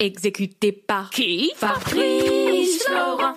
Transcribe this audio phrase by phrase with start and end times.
[0.00, 1.52] Exécuté par qui?
[1.56, 3.34] Fabrice Florent.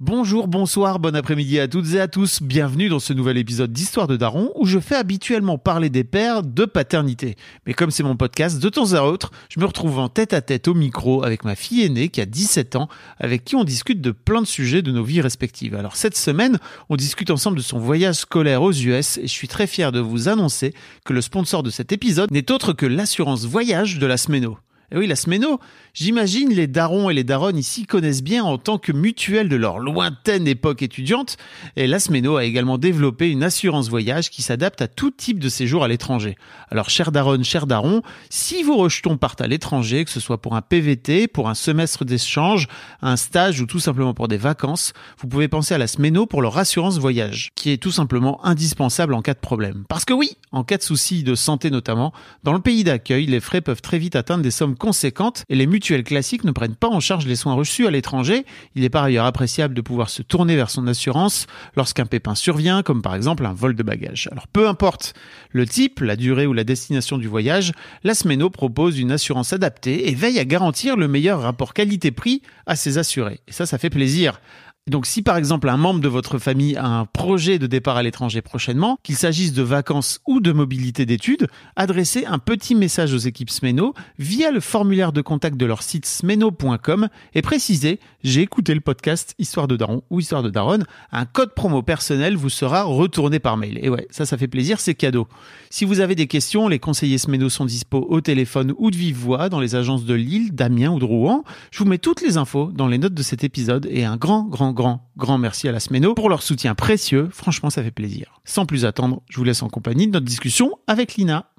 [0.00, 2.40] Bonjour, bonsoir, bon après-midi à toutes et à tous.
[2.40, 6.44] Bienvenue dans ce nouvel épisode d'Histoire de Daron où je fais habituellement parler des pères
[6.44, 7.34] de paternité.
[7.66, 10.42] Mais comme c'est mon podcast, de temps à autre, je me retrouve en tête à
[10.42, 12.88] tête au micro avec ma fille aînée qui a 17 ans,
[13.18, 15.74] avec qui on discute de plein de sujets de nos vies respectives.
[15.74, 19.48] Alors cette semaine, on discute ensemble de son voyage scolaire aux US et je suis
[19.48, 20.72] très fier de vous annoncer
[21.04, 24.58] que le sponsor de cet épisode n'est autre que l'assurance voyage de la Smeno.
[24.90, 25.60] Et oui, la Smeno,
[25.92, 29.80] j'imagine les darons et les daronnes ici connaissent bien en tant que mutuelle de leur
[29.80, 31.36] lointaine époque étudiante.
[31.76, 35.50] Et la Smeno a également développé une assurance voyage qui s'adapte à tout type de
[35.50, 36.36] séjour à l'étranger.
[36.70, 40.56] Alors, chère daronne, cher daron, si vos rejetons partent à l'étranger, que ce soit pour
[40.56, 42.66] un PVT, pour un semestre d'échange,
[43.02, 46.40] un stage ou tout simplement pour des vacances, vous pouvez penser à la Smeno pour
[46.40, 49.84] leur assurance voyage, qui est tout simplement indispensable en cas de problème.
[49.86, 53.40] Parce que oui, en cas de soucis de santé notamment, dans le pays d'accueil, les
[53.40, 56.88] frais peuvent très vite atteindre des sommes conséquentes et les mutuelles classiques ne prennent pas
[56.88, 58.46] en charge les soins reçus à l'étranger.
[58.74, 62.82] Il est par ailleurs appréciable de pouvoir se tourner vers son assurance lorsqu'un pépin survient,
[62.82, 64.28] comme par exemple un vol de bagages.
[64.32, 65.14] Alors peu importe
[65.50, 67.72] le type, la durée ou la destination du voyage,
[68.04, 72.76] la Smeno propose une assurance adaptée et veille à garantir le meilleur rapport qualité-prix à
[72.76, 73.40] ses assurés.
[73.48, 74.40] Et ça, ça fait plaisir.
[74.88, 78.02] Donc si par exemple un membre de votre famille a un projet de départ à
[78.02, 83.18] l'étranger prochainement, qu'il s'agisse de vacances ou de mobilité d'études, adressez un petit message aux
[83.18, 88.74] équipes Smeno via le formulaire de contact de leur site smeno.com et précisez j'ai écouté
[88.74, 92.82] le podcast Histoire de Daron ou Histoire de Daronne, un code promo personnel vous sera
[92.82, 93.78] retourné par mail.
[93.82, 95.28] Et ouais, ça ça fait plaisir, c'est cadeau.
[95.70, 99.16] Si vous avez des questions, les conseillers Smeno sont dispo au téléphone ou de vive
[99.16, 101.44] voix dans les agences de Lille, d'Amiens ou de Rouen.
[101.70, 104.42] Je vous mets toutes les infos dans les notes de cet épisode et un grand
[104.44, 107.28] grand grand, grand merci à la Smeno pour leur soutien précieux.
[107.32, 108.40] Franchement, ça fait plaisir.
[108.44, 111.50] Sans plus attendre, je vous laisse en compagnie de notre discussion avec Lina.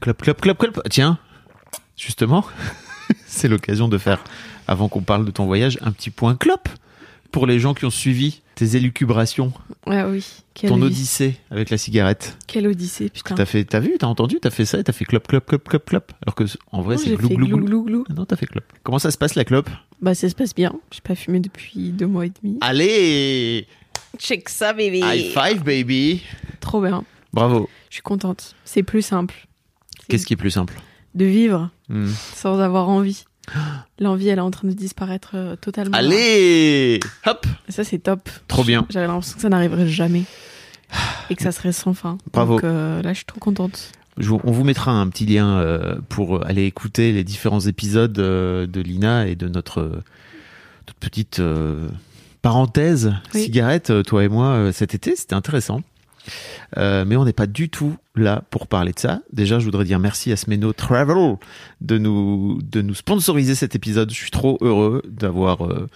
[0.00, 0.80] Clop, clop, clop, clop.
[0.88, 1.18] Tiens,
[1.96, 2.44] justement,
[3.26, 4.24] c'est l'occasion de faire,
[4.66, 6.68] avant qu'on parle de ton voyage, un petit point clop
[7.30, 9.52] pour les gens qui ont suivi tes élucubrations,
[9.86, 10.24] Ah oui.
[10.54, 12.36] Quelle, ton odys- odyssée avec la cigarette.
[12.48, 13.36] Quelle odyssée, putain.
[13.36, 15.62] T'as fait, t'as vu, t'as entendu, t'as fait ça et t'as fait clop, clop, clop,
[15.68, 16.12] clop, clop.
[16.26, 18.04] Alors que en vrai, Non, c'est glou, glou, glou, glou.
[18.10, 18.64] Ah Non, t'as fait clop.
[18.82, 19.70] Comment ça se passe la clope?
[20.02, 20.72] Bah, ça se passe bien.
[20.90, 22.58] J'ai pas fumé depuis deux mois et demi.
[22.60, 23.66] Allez
[24.18, 25.00] Check ça, bébé.
[25.04, 26.22] High five, baby
[26.60, 27.04] Trop bien.
[27.32, 27.68] Bravo.
[27.90, 28.56] Je suis contente.
[28.64, 29.46] C'est plus simple.
[30.08, 30.80] Qu'est-ce qui est plus simple?
[31.14, 32.06] De vivre Hmm.
[32.34, 33.24] sans avoir envie.
[33.98, 35.96] L'envie, elle est en train de disparaître euh, totalement.
[35.96, 38.28] Allez Hop Et ça, c'est top.
[38.48, 38.86] Trop bien.
[38.90, 40.24] J'avais l'impression que ça n'arriverait jamais.
[41.30, 42.18] Et que ça serait sans fin.
[42.32, 42.54] Bravo.
[42.54, 43.92] Donc euh, là, je suis trop contente.
[44.16, 48.18] Je vous- on vous mettra un petit lien euh, pour aller écouter les différents épisodes
[48.18, 50.02] euh, de Lina et de notre, euh,
[50.86, 51.88] notre petite euh,
[52.42, 53.42] parenthèse Oui.
[53.44, 55.14] cigarette, euh, toi et moi, euh, cet été.
[55.14, 55.82] C'était intéressant.
[56.76, 59.20] Euh, mais on n'est pas du tout là pour parler de ça.
[59.32, 61.36] Déjà, je voudrais dire merci à Smeno Travel
[61.80, 64.10] de nous, de nous sponsoriser cet épisode.
[64.10, 65.86] Je suis trop heureux d'avoir euh,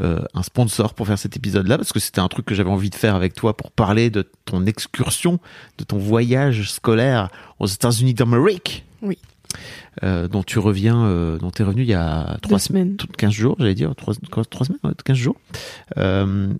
[0.00, 2.90] euh, un sponsor pour faire cet épisode-là parce que c'était un truc que j'avais envie
[2.90, 5.38] de faire avec toi pour parler de ton excursion,
[5.78, 7.28] de ton voyage scolaire
[7.58, 8.84] aux États-Unis d'Amérique.
[9.02, 9.18] Oui.
[10.04, 12.96] Euh, dont tu reviens, euh, dont tu es revenu il y a trois semaines.
[12.96, 15.36] tout- 15 jours, j'allais dire, 3, semaines, ouais, 15 jours.
[15.96, 16.52] Euh,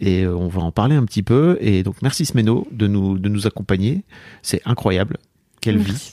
[0.00, 1.56] et euh, on va en parler un petit peu.
[1.60, 4.04] Et donc, merci Smeno de nous, de nous accompagner.
[4.42, 5.16] C'est incroyable.
[5.60, 6.12] Quelle vie.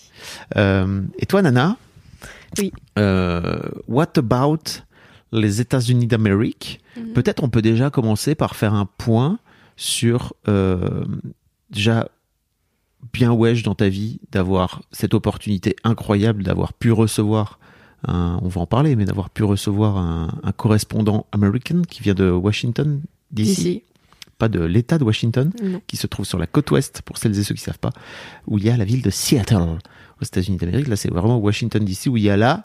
[0.57, 1.77] Euh, et toi, Nana?
[2.57, 2.72] Oui.
[2.97, 4.81] Euh, what about
[5.31, 6.81] les États-Unis d'Amérique?
[6.97, 7.13] Mhm.
[7.13, 9.39] Peut-être on peut déjà commencer par faire un point
[9.75, 11.03] sur euh,
[11.72, 12.07] déjà
[13.11, 17.59] bien wesh dans ta vie d'avoir cette opportunité incroyable d'avoir pu recevoir
[18.07, 22.13] un, on va en parler mais d'avoir pu recevoir un, un correspondant américain qui vient
[22.13, 23.01] de Washington
[23.33, 23.83] d'ici D'ici.
[24.38, 25.81] pas de l'État de Washington Non.
[25.88, 27.91] qui se trouve sur la côte ouest, pour celles et ceux qui savent pas,
[28.47, 29.77] où il y a la ville de Seattle,
[30.21, 30.88] aux États-Unis d'Amérique.
[30.88, 32.63] Là, c'est vraiment Washington DC, où il y a la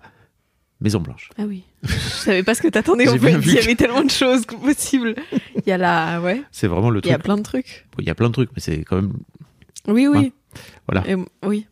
[0.80, 1.30] Maison Blanche.
[1.38, 1.64] Ah oui.
[1.82, 3.32] Je savais pas ce que t'attendais en fait.
[3.42, 5.16] Il y avait tellement de choses possibles.
[5.56, 6.20] Il y a la.
[6.20, 6.42] Ouais.
[6.52, 7.24] C'est vraiment le Il y a truc.
[7.24, 7.86] plein de trucs.
[7.92, 9.12] Bon, Il y a plein de trucs, mais c'est quand même.
[9.88, 10.32] Oui, oui.
[10.86, 11.08] Voilà.
[11.10, 11.66] Et- oui.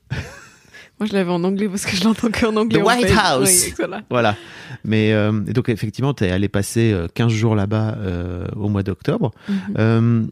[0.98, 2.80] Moi, je l'avais en anglais parce que je l'entends qu'en anglais.
[2.80, 3.18] The en White fait.
[3.18, 3.65] House.
[3.66, 4.03] Oui, voilà.
[4.09, 4.36] Voilà.
[4.84, 8.68] Mais euh, et donc, effectivement, tu es allé passer euh, 15 jours là-bas euh, au
[8.68, 9.32] mois d'octobre.
[9.48, 9.59] Mhm.
[9.78, 10.24] Euh,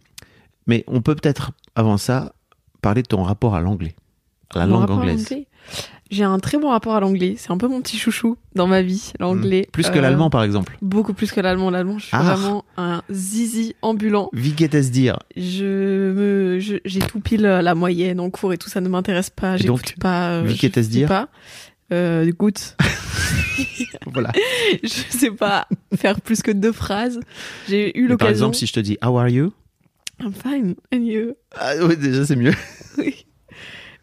[0.66, 2.32] mais on peut peut-être, avant ça,
[2.80, 3.94] parler de ton rapport à l'anglais,
[4.54, 5.28] à la Mon langue anglaise.
[6.10, 7.34] J'ai un très bon rapport à l'anglais.
[7.38, 9.64] C'est un peu mon petit chouchou dans ma vie, l'anglais.
[9.66, 9.70] Hmm.
[9.72, 10.76] Plus que Euh, l'allemand, par exemple.
[10.82, 11.70] Beaucoup plus que l'allemand.
[11.70, 12.34] L'allemand, je suis Ah.
[12.34, 14.28] vraiment un zizi ambulant.
[14.32, 15.18] Wie geht es dir?
[15.36, 19.56] Je me, j'ai tout pile la moyenne en cours et tout ça ne m'intéresse pas.
[19.56, 20.30] J'écoute pas.
[20.30, 21.08] euh, wie geht es sais dir?
[21.08, 21.28] pas.
[21.92, 22.76] Euh, écoute,
[24.12, 24.32] Voilà.
[24.82, 25.66] je sais pas
[25.96, 27.18] faire plus que deux phrases.
[27.68, 28.30] J'ai eu Mais Par l'occasion.
[28.48, 29.52] exemple, si je te dis How are you?
[30.20, 30.74] I'm fine.
[30.92, 31.32] And you?
[31.56, 32.54] Ah oui, déjà, c'est mieux.
[32.98, 33.23] Oui.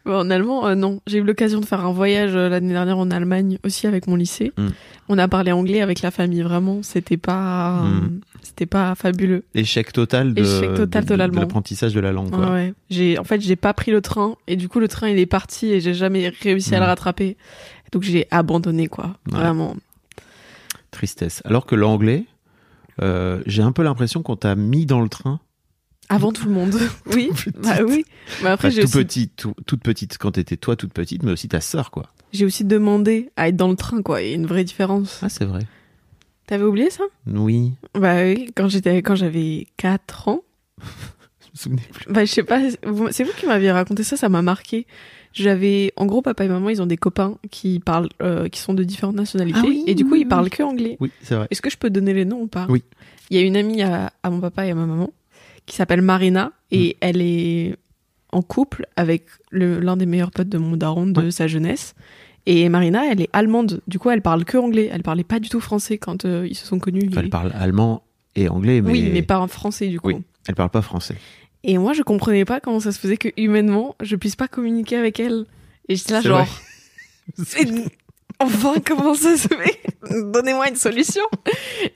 [0.04, 1.00] Bon, en allemand, euh, non.
[1.06, 4.16] J'ai eu l'occasion de faire un voyage euh, l'année dernière en Allemagne aussi avec mon
[4.16, 4.52] lycée.
[4.58, 4.68] Mm.
[5.08, 6.82] On a parlé anglais avec la famille, vraiment.
[6.82, 8.20] C'était pas, Mm.
[8.42, 9.44] c'était pas fabuleux.
[9.54, 11.40] Échec total de, Échec total de l'allemand.
[11.40, 12.30] l'apprentissage de la langue.
[12.30, 12.46] Quoi.
[12.46, 12.74] Ouais, ouais.
[12.90, 15.26] J'ai, en fait, j'ai pas pris le train et du coup, le train il est
[15.26, 16.88] parti et j'ai jamais réussi à le Mm.
[16.88, 17.36] rattraper.
[17.92, 19.16] Donc j'ai abandonné, quoi.
[19.30, 19.38] Ouais.
[19.38, 19.76] Vraiment.
[20.90, 21.42] Tristesse.
[21.44, 22.24] Alors que l'anglais,
[23.00, 25.40] euh, j'ai un peu l'impression qu'on t'a mis dans le train.
[26.14, 26.74] Avant tout le monde.
[27.14, 27.30] oui.
[27.34, 27.58] Petite.
[27.60, 28.04] Bah oui.
[28.42, 31.22] Mais après, Enfin, j'ai tout aussi, petit, tout- toute petite quand t'étais toi toute petite,
[31.22, 32.04] mais aussi ta sœur, quoi.
[32.32, 34.22] j'ai aussi demandé à être dans le train, quoi.
[34.22, 35.20] Il y a une vraie différence.
[35.22, 35.60] Ah, c'est vrai.
[36.46, 37.04] T'avais oublié ça?
[37.26, 38.50] Oui, Bah oui.
[38.54, 40.42] Quand j'étais, quand j'avais 4 ans.
[40.80, 42.12] je me souvenais plus.
[42.12, 42.60] Bah, je sais pas,
[43.10, 44.86] c'est vous qui m'aviez raconté ça, ça m'a marqué.
[45.34, 48.74] J'avais, en gros, papa et maman, ils ont des copains qui parlent, euh, qui sont
[48.74, 50.28] de différentes nationalités, Ah oui, et du coup, oui, ils oui.
[50.28, 50.98] parlent que anglais.
[51.00, 51.46] Oui, c'est vrai.
[51.50, 52.66] Est-ce que je peux donner les noms ou pas?
[52.68, 52.82] Oui.
[53.30, 55.10] Il y a une amie à, à mon papa et à ma maman
[55.66, 56.74] qui s'appelle Marina, Mm.
[56.74, 57.76] et elle est
[58.32, 61.30] en couple avec l'un des meilleurs potes de mon daron de Ouais.
[61.30, 61.94] sa jeunesse.
[62.46, 63.82] Et Marina, elle est allemande.
[63.86, 64.88] Du coup, elle parle que anglais.
[64.92, 67.08] Elle parlait pas du tout français quand euh, ils se sont connus.
[67.10, 68.02] Enfin, elle parle allemand
[68.34, 70.08] et anglais, mais, Oui, mais pas en français du coup.
[70.08, 70.16] Oui.
[70.48, 71.14] elle parle pas français.
[71.62, 74.96] Et moi, je comprenais pas comment ça se faisait que humainement, je puisse pas communiquer
[74.96, 75.44] avec elle.
[75.88, 76.48] Et j'étais là, genre,
[78.42, 79.80] enfin, comment ça se fait
[80.10, 81.22] Donnez-moi une solution.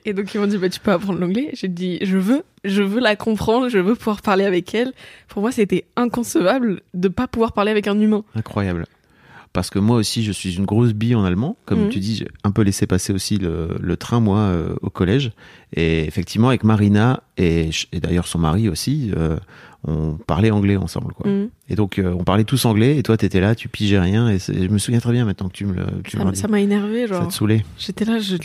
[0.05, 1.49] Et donc ils m'ont dit, bah tu peux apprendre l'anglais.
[1.53, 4.93] J'ai dit, je veux, je veux la comprendre, je veux pouvoir parler avec elle.
[5.27, 8.23] Pour moi, c'était inconcevable de pas pouvoir parler avec un humain.
[8.35, 8.85] Incroyable.
[9.57, 11.57] Parce que moi aussi, je suis une grosse bille en allemand.
[11.65, 11.89] Comme Mhm.
[11.89, 15.31] tu dis, j'ai un peu laissé passer aussi le, le train, moi, euh, au collège.
[15.75, 19.37] Et effectivement, avec Marina et, et d'ailleurs son mari aussi, euh,
[19.87, 21.11] on parlait anglais ensemble.
[21.13, 21.27] Quoi.
[21.31, 21.49] Mm.
[21.69, 22.97] Et donc, euh, on parlait tous anglais.
[22.99, 24.29] Et toi, t'étais là, tu pigeais rien.
[24.29, 26.41] Et je me souviens très bien maintenant que tu me le, tu me Ça.
[26.41, 27.27] Ça m'a énervé, Ça genre.
[27.29, 27.65] te saoulait.
[27.79, 28.35] J'étais là, je...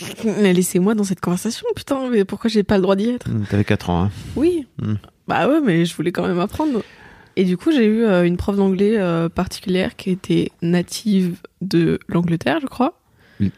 [0.51, 3.29] laissez-moi dans cette conversation, putain, mais pourquoi j'ai pas le droit d'y être?
[3.29, 4.05] Mm, T'avais 4 ans.
[4.05, 4.11] Hein.
[4.35, 4.67] Oui.
[4.81, 4.95] Mm.
[5.29, 6.81] Bah ouais, mais je voulais quand même apprendre.
[7.37, 11.99] Et du coup, j'ai eu euh, une prof d'anglais euh, particulière qui était native de
[12.09, 12.99] l'Angleterre, je crois.
[13.41, 13.49] Mm,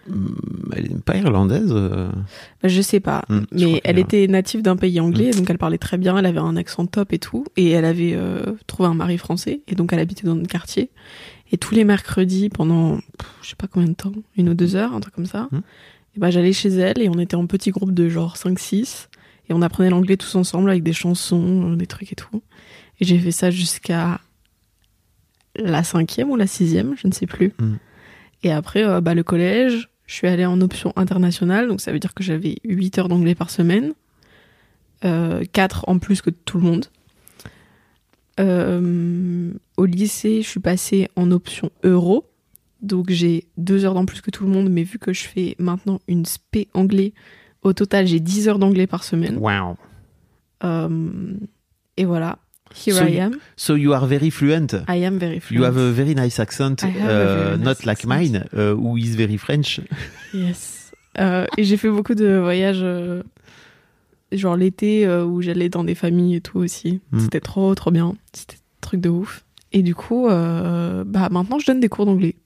[0.76, 1.70] Elle est pas irlandaise.
[1.70, 2.08] euh,
[2.62, 3.24] Je sais pas.
[3.28, 6.26] mm, crois Mais elle était native d'un pays anglais, donc elle parlait très bien, elle
[6.26, 7.44] avait un accent top et tout.
[7.56, 10.90] Et elle avait euh, trouvé un mari français, et donc elle habitait dans notre quartier.
[11.52, 14.76] Et tous les mercredis, pendant pff, je sais pas combien de temps, une ou deux
[14.76, 15.48] heures, un truc comme ça,
[16.16, 19.08] et bah, j'allais chez elle et on était en petit groupe de genre 5-6.
[19.50, 22.40] Et on apprenait l'anglais tous ensemble avec des chansons, des trucs et tout.
[23.00, 24.20] Et j'ai fait ça jusqu'à
[25.56, 27.52] la cinquième ou la sixième, je ne sais plus.
[27.58, 27.78] Mhm.
[28.42, 31.98] Et après, euh, bah, le collège, je suis allée en option internationale, donc ça veut
[31.98, 33.94] dire que j'avais 8 heures d'anglais par semaine,
[35.04, 36.86] euh, 4 en plus que tout le monde.
[38.40, 42.28] Euh, au lycée, je suis passée en option euro,
[42.82, 45.54] donc j'ai 2 heures d'en plus que tout le monde, mais vu que je fais
[45.58, 47.12] maintenant une spé anglais,
[47.62, 49.38] au total j'ai 10 heures d'anglais par semaine.
[49.38, 49.76] Wow.
[50.64, 51.34] Euh,
[51.96, 52.38] et voilà,
[52.72, 53.32] here So I you- am.
[53.56, 54.74] So you are very fluent.
[54.88, 55.60] I am very fluent.
[55.60, 58.08] You have a very nice accent, uh, very nice not like accent.
[58.08, 59.80] mine, uh, who is very French.
[60.32, 60.90] Yes.
[61.18, 63.22] Euh, et j'ai fait beaucoup de voyages, euh,
[64.32, 67.00] genre l'été, euh, où j'allais dans des familles et tout aussi.
[67.12, 67.20] Mm.
[67.20, 68.14] C'était trop, trop bien.
[68.32, 69.44] C'était un truc de ouf.
[69.72, 72.36] Et du coup, bah maintenant, je donne des cours d'anglais.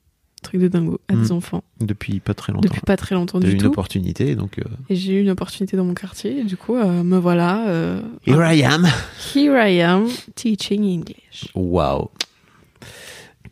[0.42, 1.64] Truc de dingo à des enfants.
[1.80, 2.68] Depuis pas très longtemps.
[2.68, 4.58] Depuis pas très longtemps T'as eu du une opportunité, donc.
[4.60, 6.38] euh, Et j'ai eu une opportunité dans mon quartier.
[6.40, 7.68] Et du coup, euh, me voilà.
[7.68, 8.86] euh, Here I am.
[9.34, 10.06] here I am
[10.36, 11.50] teaching English.
[11.56, 12.10] Wow.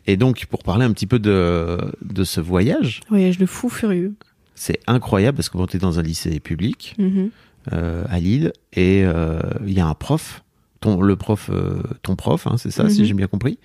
[0.05, 4.13] Et donc, pour parler un petit peu de, de ce voyage, Voyage de fou furieux.
[4.55, 7.29] c'est incroyable parce que bon, t'es dans un lycée public Mhm.
[7.73, 10.43] euh, à Lille et il y a un prof,
[10.79, 13.05] ton, le prof, euh, ton prof, hein, c'est ça, si Mhm.
[13.07, 13.57] j'ai bien compris,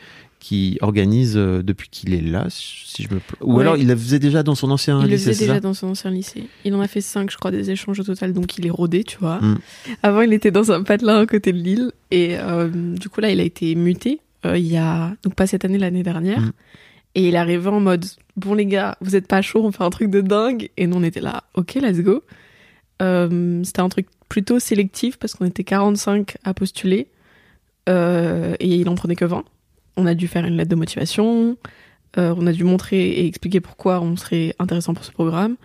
[0.43, 3.21] qui organise euh, depuis qu'il est là, si je me.
[3.43, 3.63] Ou Ouais.
[3.63, 5.87] alors il le faisait déjà dans son ancien Il le lycée, faisait déjà dans son
[5.91, 6.49] ancien lycée.
[6.65, 9.05] Il en a fait cinq, je crois, des échanges au total, donc il est rodé,
[9.05, 9.39] tu vois.
[9.41, 9.59] Mm.
[10.03, 13.31] Avant, il était dans un patelin à côté de Lille, et euh, du coup, là,
[13.31, 16.41] il a été muté, euh, il y a, donc pas cette année, l'année dernière.
[16.41, 16.53] Mm.
[17.15, 18.05] Et il arrivé en mode,
[18.37, 20.71] bon les gars, vous êtes pas chaud, on fait un truc de dingue.
[20.77, 22.25] Et nous, on était là, ok, let's go.
[23.01, 27.07] Euh, C'était un truc plutôt sélectif, parce qu'on était 45 à postuler,
[27.87, 29.45] et il en prenait que 20.
[29.97, 31.57] On a dû faire une lettre de motivation,
[32.19, 35.57] euh, on a dû montrer et expliquer pourquoi on serait intéressant pour ce programme.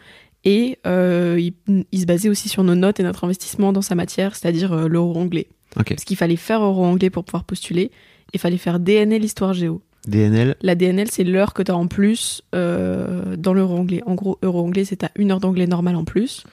[0.43, 3.95] Et euh, il, il se basait aussi sur nos notes et notre investissement dans sa
[3.95, 5.47] matière, c'est-à-dire euh, l'euro anglais.
[5.77, 5.89] Ok.
[5.89, 7.91] Parce qu'il fallait faire euro anglais pour pouvoir postuler,
[8.33, 9.81] il fallait faire DNL histoire géo.
[10.07, 10.55] DNL.
[10.61, 14.01] La DNL, c'est l'heure que tu as en plus dans l'euro anglais.
[14.05, 16.45] En gros, euro anglais, c'est à une heure d'anglais normal en plus,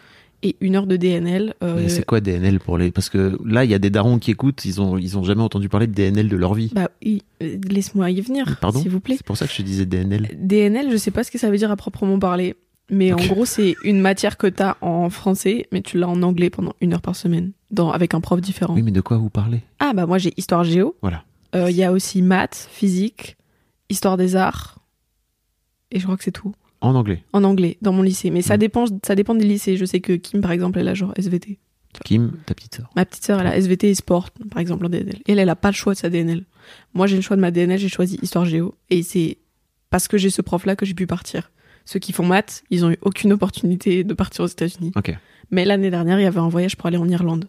[0.44, 1.54] et une heure de DNL.
[1.62, 4.30] euh, c'est quoi DNL pour les Parce que là, il y a des darons qui
[4.30, 6.70] écoutent, ils ont ils ont jamais entendu parler de DNL de leur vie.
[6.74, 9.16] bah oui, euh, laisse-moi y venir, Pardon s'il vous plaît.
[9.16, 10.28] C'est pour ça que je te disais DNL.
[10.38, 12.54] DNL, je sais pas ce que ça veut dire à proprement parler.
[12.90, 16.50] Mais en gros, c'est une matière que t'as en français, mais tu l'as en anglais
[16.50, 18.74] pendant une heure par semaine, dans, avec un prof différent.
[18.74, 19.62] Oui, mais de quoi vous parlez?
[19.78, 20.94] Ah bah moi j'ai histoire géo.
[21.00, 21.24] Voilà.
[21.54, 23.38] Euh, Il y a aussi maths, physique,
[23.88, 24.80] histoire des arts.
[25.92, 26.52] Et je crois que c'est tout.
[26.84, 27.22] En anglais.
[27.32, 28.30] En anglais, dans mon lycée.
[28.30, 28.58] Mais ça Mm.
[28.58, 29.76] dépend, ça dépend des lycées.
[29.76, 31.58] Je sais que Kim, par exemple, elle a genre SVT.
[32.04, 32.90] Kim, ta petite sœur.
[32.96, 35.16] Ma petite sœur, elle a SVT et sport, par exemple, en DNL.
[35.26, 36.44] Et elle, elle a pas le choix de sa DNL.
[36.92, 38.74] Moi, j'ai le choix de ma DNL, j'ai choisi histoire géo.
[38.90, 39.38] Et c'est
[39.90, 41.52] parce que j'ai ce prof-là que j'ai pu partir.
[41.84, 44.90] Ceux qui font maths, ils ont eu aucune opportunité de partir aux États-Unis.
[44.96, 45.14] Ok.
[45.50, 47.44] Mais l'année dernière, il y avait un voyage pour aller en Irlande,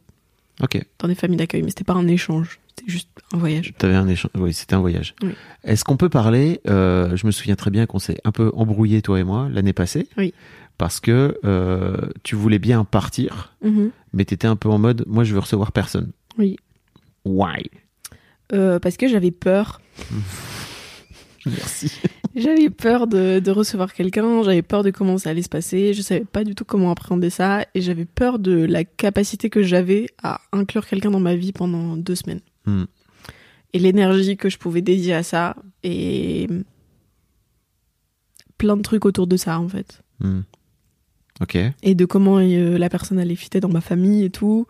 [0.63, 0.81] Ok.
[0.99, 1.61] dans des familles d'accueil.
[1.63, 3.73] Mais c'était pas un échange, c'était juste un voyage.
[3.77, 4.31] T'avais un échange.
[4.35, 5.13] Oui, c'était un voyage.
[5.21, 5.31] Oui.
[5.63, 9.01] Est-ce qu'on peut parler euh, Je me souviens très bien qu'on s'est un peu embrouillé
[9.01, 10.07] toi et moi l'année passée.
[10.17, 10.33] Oui.
[10.77, 13.91] Parce que euh, tu voulais bien partir, Mhm.
[14.13, 16.11] mais t'étais un peu en mode, moi je veux recevoir personne.
[16.37, 16.57] Oui.
[17.25, 17.69] Why?
[18.53, 19.81] Euh, parce que j'avais peur.
[21.45, 21.91] Merci.
[22.35, 26.01] J'avais peur de, de recevoir quelqu'un, j'avais peur de comment ça allait se passer, je
[26.01, 30.07] savais pas du tout comment appréhender ça, et j'avais peur de la capacité que j'avais
[30.21, 32.41] à inclure quelqu'un dans ma vie pendant deux semaines.
[32.65, 32.83] Hmm.
[33.71, 36.49] Et l'énergie que je pouvais dédier à ça, et
[38.57, 40.01] plein de trucs autour de ça en fait.
[40.19, 40.41] Hmm.
[41.41, 41.57] Ok.
[41.83, 44.67] Et de comment euh, la personne allait fitter dans ma famille et tout.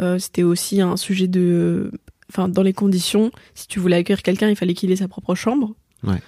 [0.00, 1.90] Euh, C'était aussi un sujet de...
[2.28, 5.34] Enfin, dans les conditions, si tu voulais accueillir quelqu'un, il fallait qu'il ait sa propre
[5.34, 5.74] chambre.
[6.02, 6.20] Ouais.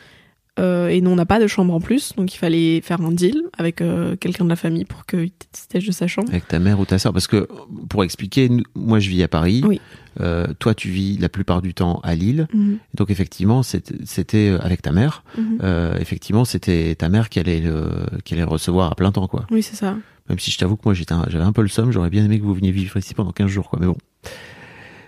[0.59, 3.13] Euh, et nous, on n'a pas de chambre en plus, donc il fallait faire un
[3.13, 6.29] deal avec euh, quelqu'un de la famille pour qu'il stage de sa chambre.
[6.31, 7.47] Avec ta mère ou ta soeur Parce que,
[7.91, 9.63] pour expliquer, nous- moi je vis à Paris.
[9.67, 9.81] Oui.
[10.23, 12.49] Euh, toi tu vis la plupart du temps à Lille.
[12.55, 15.25] Mhm, Donc effectivement, c'était euh, avec ta mère.
[15.37, 15.59] mhm.
[15.63, 17.91] Euh, effectivement, c'était ta mère qui allait, le,
[18.25, 19.47] qui allait le recevoir à plein temps, quoi.
[19.51, 19.95] Oui, c'est ça.
[20.31, 22.45] Même si je t'avoue que moi j'avais un peu le somme, j'aurais bien aimé que
[22.45, 23.79] vous veniez vivre ici pendant 15 jours, quoi.
[23.79, 23.97] Mais bon.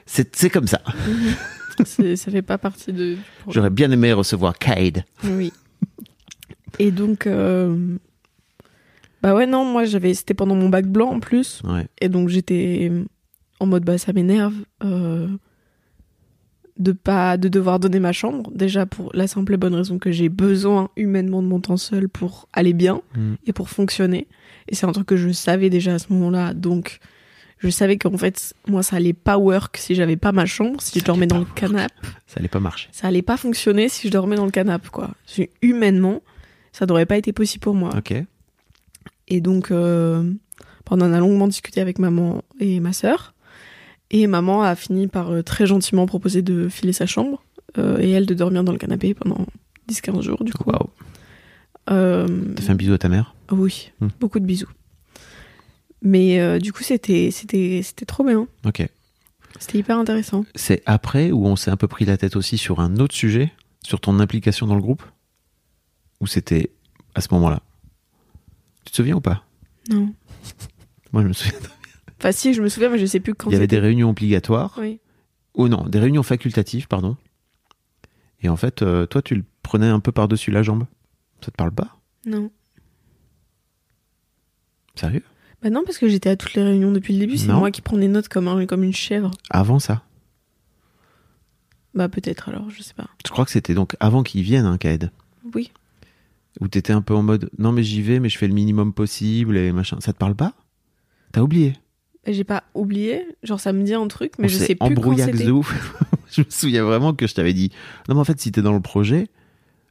[0.04, 0.80] C'est c'est comme ça.
[0.86, 1.34] Mhm.
[2.16, 3.16] ça fait pas partie de...
[3.48, 5.04] J'aurais bien aimé recevoir Kade.
[5.24, 5.52] Oui.
[6.78, 7.26] Et donc...
[7.26, 7.96] euh,
[9.22, 10.14] Bah ouais, non, moi, j'avais...
[10.14, 11.60] C'était pendant mon bac blanc en plus.
[11.64, 11.86] Ouais.
[12.00, 12.90] Et donc j'étais
[13.60, 14.54] en mode bah ça m'énerve
[14.84, 15.26] euh,
[16.78, 20.12] de pas de devoir donner ma chambre déjà pour la simple et bonne raison que
[20.12, 23.34] j'ai besoin humainement de mon temps seul pour aller bien Mm.
[23.46, 24.28] et pour fonctionner
[24.68, 27.00] et c'est un truc que je savais déjà à ce moment-là donc
[27.58, 30.98] je savais qu'en fait moi ça allait pas work si j'avais pas ma chambre si
[31.00, 31.92] je dormais dans le canapé
[32.26, 32.88] Ça allait pas marcher.
[32.92, 35.10] ça allait pas fonctionner si je dormais dans le canapé quoi
[35.62, 36.22] humainement
[36.72, 38.14] ça n'aurait pas été possible pour moi Ok.
[39.28, 40.32] et donc, euh,
[40.90, 43.34] on a longuement discuté avec maman et ma sœur.
[44.10, 47.42] Et maman a fini par euh, très gentiment proposer de filer sa chambre
[47.76, 49.44] euh, et elle de dormir dans le canapé pendant
[49.90, 50.70] 10-15 jours, du coup.
[50.70, 50.88] Waouh.
[51.90, 53.34] Euh, T'as fait un bisou à ta mère?
[53.50, 54.08] Oui, Hmm.
[54.20, 54.68] beaucoup de bisous.
[56.02, 57.30] Mais euh, du coup, c'était
[58.06, 58.46] trop bien.
[58.64, 58.86] Ok.
[59.58, 60.44] C'était hyper intéressant.
[60.54, 63.52] C'est après où on s'est un peu pris la tête aussi sur un autre sujet,
[63.82, 65.02] sur ton implication dans le groupe?
[66.20, 66.70] Ou c'était
[67.14, 67.62] à ce moment-là?
[68.84, 69.44] Tu te souviens ou pas?
[69.90, 70.14] Non.
[71.12, 71.58] Moi je me souviens.
[72.18, 74.10] Enfin, si, je me souviens, mais je sais plus quand Il y avait des réunions
[74.10, 74.76] obligatoires.
[74.80, 75.00] Oui.
[75.54, 77.16] Oh non, des réunions facultatives, pardon.
[78.40, 80.86] Et en fait, euh, toi, tu le prenais un peu par-dessus la jambe.
[81.40, 81.96] Ça te parle pas?
[82.26, 82.50] Non.
[84.94, 85.22] Sérieux?
[85.62, 87.36] Bah non, parce que j'étais à toutes les réunions depuis le début.
[87.36, 89.30] C'est moi qui prends des notes comme, un, comme une chèvre.
[89.50, 90.02] Avant ça
[91.94, 93.08] Bah peut-être alors, je sais pas.
[93.26, 95.10] Je crois que c'était donc avant qu'ils viennent, hein, Kaed.
[95.54, 95.72] Oui.
[96.60, 98.92] Où t'étais un peu en mode non, mais j'y vais, mais je fais le minimum
[98.92, 99.98] possible et machin.
[100.00, 100.54] Ça te parle pas?
[101.32, 101.74] T'as oublié?
[102.24, 104.76] Et J'ai pas oublié, genre ça me dit un truc, mais On je sais plus
[104.78, 105.44] quand embrouillax c'était.
[105.46, 105.94] de ouf.
[106.30, 107.70] je me souviens vraiment que je t'avais dit
[108.08, 109.28] non, mais en fait, si t'es dans le projet,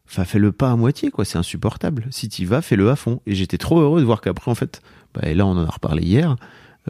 [0.08, 1.26] enfin, fais-le pas à moitié, quoi.
[1.26, 2.08] C'est insupportable.
[2.12, 3.22] Si t'y vas, fais-le à fond.
[3.26, 4.82] Et j'étais trop heureux de voir qu'après, en fait,
[5.14, 6.36] bah, et là, on en a reparlé hier,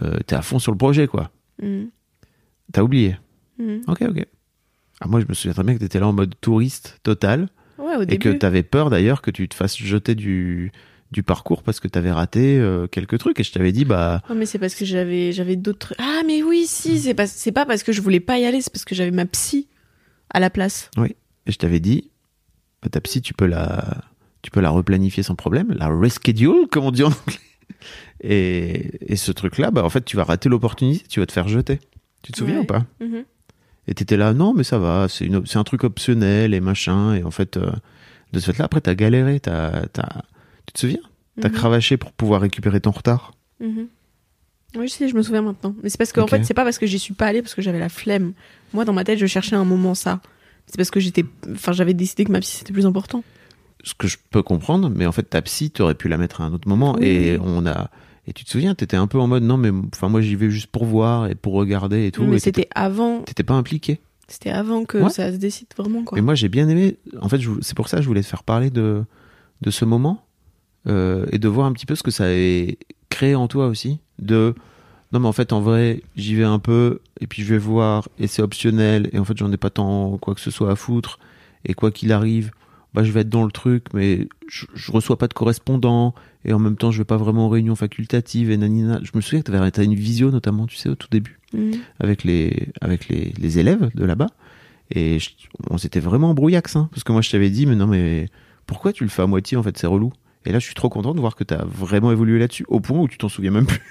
[0.01, 1.31] euh, t'es à fond sur le projet, quoi.
[1.61, 1.89] Mhm.
[2.73, 3.17] T'as oublié.
[3.59, 3.81] Mhm.
[3.87, 4.25] Ok, ok.
[5.01, 7.95] Ah, moi, je me souviens très bien que t'étais là en mode touriste total Ouais,
[7.95, 8.17] au et début.
[8.17, 10.71] que t'avais peur d'ailleurs que tu te fasses jeter du,
[11.11, 14.35] du parcours parce que t'avais raté euh, quelques trucs et je t'avais dit, bah, Non,
[14.35, 15.97] mais c'est parce que j'avais j'avais d'autres trucs.
[16.01, 18.61] Ah, mais oui, si, c'est pas, c'est pas parce que je voulais pas y aller,
[18.61, 19.67] c'est parce que j'avais ma psy
[20.31, 20.89] à la place.
[21.45, 22.09] et je t'avais dit,
[22.81, 24.03] bah, ta psy, tu peux la,
[24.41, 27.37] tu peux la replanifier sans problème, la reschedule, comme on dit en anglais.
[28.21, 31.47] Et, et ce truc-là, bah, en fait, tu vas rater l'opportunité, tu vas te faire
[31.47, 31.79] jeter.
[32.23, 32.61] Tu te souviens Ouais.
[32.61, 33.23] ou pas Mhm.
[33.89, 37.13] Et t'étais là, non, mais ça va, c'est une- c'est un truc optionnel et machin.
[37.15, 37.71] Et en fait, euh,
[38.33, 40.23] de ce fait-là, après, t'as galéré, t'as, t'as-
[40.65, 40.99] tu te souviens
[41.39, 41.53] T'as Mhm.
[41.55, 43.31] cravaché pour pouvoir récupérer ton retard.
[43.59, 43.87] Mhm.
[44.75, 45.75] Oui, je sais, je me souviens maintenant.
[45.83, 47.53] Mais c'est parce que, en fait, c'est pas parce que j'y suis pas allée, parce
[47.53, 48.33] que j'avais la flemme.
[48.73, 50.19] Moi, dans ma tête, je cherchais un moment ça.
[50.67, 51.25] C'est parce que j'étais.
[51.51, 53.23] Enfin, j'avais décidé que ma psy, c'était plus important.
[53.83, 56.45] Ce que je peux comprendre, mais en fait, ta psy, t'aurais pu la mettre à
[56.45, 56.95] un autre moment.
[56.99, 57.89] Oui, et on a.
[58.29, 60.49] Et tu te souviens, t'étais un peu en mode, non, mais enfin, moi, j'y vais
[60.49, 62.25] juste pour voir et pour regarder et tout.
[62.25, 63.21] mais c'était avant.
[63.21, 64.01] T'étais pas impliqué.
[64.27, 65.09] C'était avant que Ouais.
[65.09, 66.17] ça se décide vraiment, quoi.
[66.17, 66.97] Et moi, j'ai bien aimé.
[67.21, 69.05] En fait, je c'est pour ça que je voulais te faire parler de,
[69.61, 70.25] de ce moment
[70.87, 72.77] euh, et de voir un petit peu ce que ça avait
[73.09, 73.99] créé en toi aussi.
[74.19, 74.53] De
[75.11, 78.09] non, mais en fait, en vrai, j'y vais un peu et puis je vais voir
[78.19, 80.75] et c'est optionnel et en fait, j'en ai pas tant quoi que ce soit à
[80.75, 81.19] foutre
[81.65, 82.51] et quoi qu'il arrive,
[82.93, 86.53] bah, je vais être dans le truc, mais je, je reçois pas de correspondant, et
[86.53, 88.99] en même temps, je vais pas vraiment aux réunions facultatives, et nanina.
[89.03, 91.73] Je me souviens que tu avais une visio, notamment, tu sais, au tout début, Mhm.
[91.99, 94.27] avec les, avec les, les élèves de là-bas,
[94.89, 95.29] et je-
[95.69, 98.29] on s'était vraiment embrouillax, hein, parce que moi, je t'avais dit, mais non, mais
[98.65, 100.13] pourquoi tu le fais à moitié, en fait, c'est relou.
[100.45, 102.79] Et là, je suis trop content de voir que tu as vraiment évolué là-dessus, au
[102.79, 103.81] point où tu t'en souviens même plus.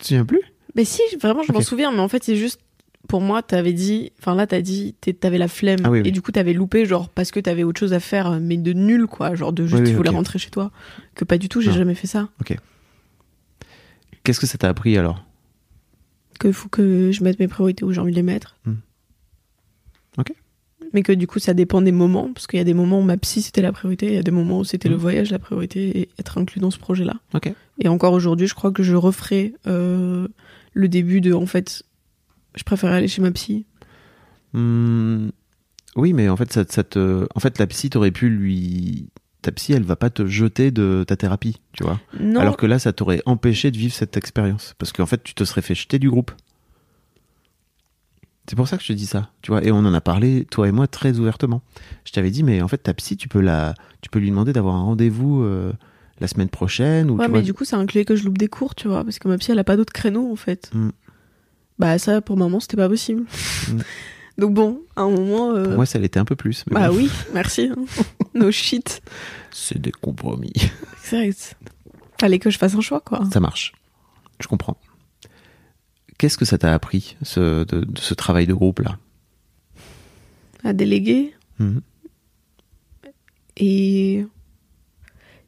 [0.00, 0.40] Tu te souviens plus?
[0.74, 1.64] Mais si, vraiment, je m'en Ok.
[1.64, 2.60] souviens, mais en fait, c'est juste.
[3.08, 4.12] Pour moi, t'avais dit.
[4.20, 4.94] Enfin, là, t'as dit.
[5.20, 5.80] T'avais la flemme.
[5.84, 6.08] Ah oui, oui.
[6.08, 8.72] Et du coup, t'avais loupé, genre, parce que t'avais autre chose à faire, mais de
[8.72, 9.34] nul, quoi.
[9.34, 10.16] Genre, de juste, Oui, tu voulais ok.
[10.16, 10.70] rentrer chez toi.
[11.14, 11.74] Que pas du tout, j'ai Ah.
[11.74, 12.28] jamais fait ça.
[14.22, 15.24] Qu'est-ce que ça t'a appris alors?
[16.40, 18.56] Qu'il faut que je mette mes priorités où j'ai envie de les mettre.
[18.64, 18.74] Hmm.
[20.18, 20.32] Ok.
[20.92, 23.02] Mais que du coup, ça dépend des moments, parce qu'il y a des moments où
[23.04, 24.98] ma psy c'était la priorité, il y a des moments où c'était le Hmm.
[24.98, 27.14] voyage la priorité et être inclus dans ce projet-là.
[27.78, 30.26] Et encore aujourd'hui, je crois que je referai euh,
[30.72, 31.84] le début de, en fait,
[32.56, 33.66] je préfère aller chez ma psy.
[34.52, 35.28] Hmm,
[35.96, 39.08] oui, mais en fait, ça, ça te, en fait, la psy, t'aurais pu lui,
[39.42, 42.00] ta psy, elle va pas te jeter de ta thérapie, tu vois?
[42.18, 45.34] Non, Alors que là, ça t'aurait empêché de vivre cette expérience, parce qu'en fait, tu
[45.34, 46.32] te serais fait jeter du groupe.
[48.50, 49.62] C'est pour ça que je te dis ça, tu vois.
[49.64, 51.62] Et on en a parlé, toi et moi, très ouvertement.
[52.04, 54.52] Je t'avais dit, mais en fait, ta psy, tu peux la, tu peux lui demander
[54.52, 55.72] d'avoir un rendez-vous euh,
[56.18, 57.42] la semaine prochaine ou ouais, tu mais vois.
[57.44, 59.52] du coup, ça incluait que je loupe des cours, tu vois, parce que ma psy,
[59.52, 60.68] elle a pas d'autres créneaux, en fait.
[60.74, 60.88] Hmm.
[61.78, 63.22] Bah, ça, pour maman, c'était pas possible.
[63.68, 63.78] Hmm.
[64.38, 65.52] Donc bon, à un moment.
[65.52, 66.64] euh, Pour moi, ça l'était un peu plus.
[66.68, 67.70] mais bah bon, oui, merci.
[67.70, 67.84] hein.
[68.34, 69.00] no shit.
[69.52, 70.54] C'est des compromis.
[71.12, 71.54] Exact.
[72.20, 73.22] Fallait que je fasse un choix, quoi.
[73.32, 73.74] Ça marche.
[74.40, 74.76] Je comprends.
[76.20, 78.98] Qu'est-ce que ça t'a appris, ce, de, de ce travail de groupe là?
[80.62, 81.32] À déléguer.
[81.58, 81.80] Mhm.
[83.56, 84.24] Et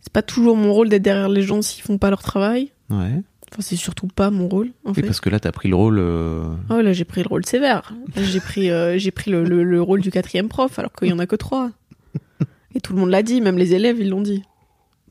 [0.01, 2.73] c'est pas toujours mon rôle d'être derrière les gens s'ils font pas leur travail.
[2.91, 3.21] Ouais.
[3.53, 5.03] Enfin, c'est surtout pas mon rôle, en Oui, fait.
[5.03, 5.99] parce que là, t'as pris le rôle.
[5.99, 7.93] euh, Oh, là, j'ai pris le rôle sévère.
[8.17, 11.13] J'ai pris, euh, j'ai pris le, le- le rôle du quatrième prof, alors qu'il y
[11.13, 11.71] en a que trois.
[12.75, 14.43] Et tout le monde l'a dit, même les élèves, ils l'ont dit.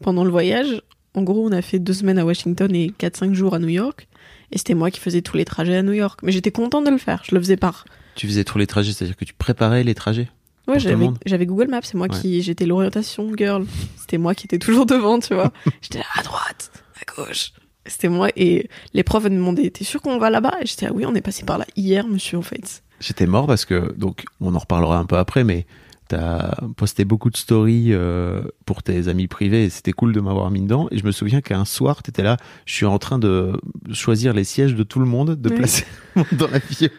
[0.01, 0.81] Pendant le voyage,
[1.13, 4.07] en gros, on a fait deux semaines à Washington et 4-5 jours à New York.
[4.51, 6.19] Et c'était moi qui faisais tous les trajets à New York.
[6.23, 7.23] Mais j'étais contente de le faire.
[7.27, 7.85] Je le faisais par.
[8.15, 10.29] Tu faisais tous les trajets, c'est-à-dire que tu préparais les trajets.
[10.67, 12.19] Ouais, j'avais, Google Maps, c'est moi Ouais.
[12.19, 13.65] qui, j'étais l'orientation girl.
[13.97, 15.51] C'était moi qui étais toujours devant, tu vois.
[15.81, 17.51] j'étais à droite, à gauche.
[17.85, 18.29] C'était moi.
[18.35, 20.57] Et les profs me demandaient, t'es sûr qu'on va là-bas?
[20.61, 22.83] Et j'étais, ah oui, on est passé par là hier, monsieur, en fait.
[22.99, 25.65] J'étais mort parce que, donc, on en reparlera un peu après, mais
[26.11, 30.51] t'as posté beaucoup de stories euh, pour tes amis privés et c'était cool de m'avoir
[30.51, 30.87] mis dedans.
[30.91, 33.53] Et je me souviens qu'un soir, t'étais là, je suis en train de
[33.93, 35.55] choisir les sièges de tout le monde, de Oui.
[35.55, 35.85] placer
[36.33, 36.89] dans l'avion.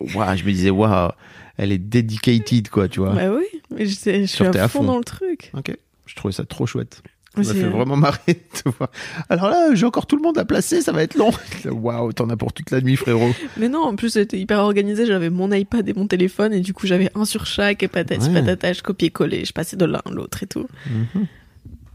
[0.14, 1.10] Ouah, je me disais, waouh,
[1.56, 3.10] elle est dedicated, quoi, tu vois.
[3.14, 4.84] Bah oui, mais j'étais- je suis à t'es à fond fond.
[4.86, 5.50] dans le truc.
[5.54, 5.76] Ok,
[6.06, 7.02] je trouvais ça trop chouette.
[7.34, 8.90] Ça m'a fait vraiment marrer de te voir.
[9.30, 11.30] Alors là, j'ai encore tout le monde à placer, ça va être long.
[11.64, 13.30] Waouh, t'en as pour toute la nuit, frérot.
[13.56, 15.06] Mais non, en plus, c'était hyper organisé.
[15.06, 18.28] J'avais mon iPad et mon téléphone, et du coup, j'avais un sur chaque, et patati
[18.28, 18.34] Ouais.
[18.34, 20.66] patata, je copiais-collais, je passais de l'un à l'autre et tout.
[20.86, 21.26] Mhm.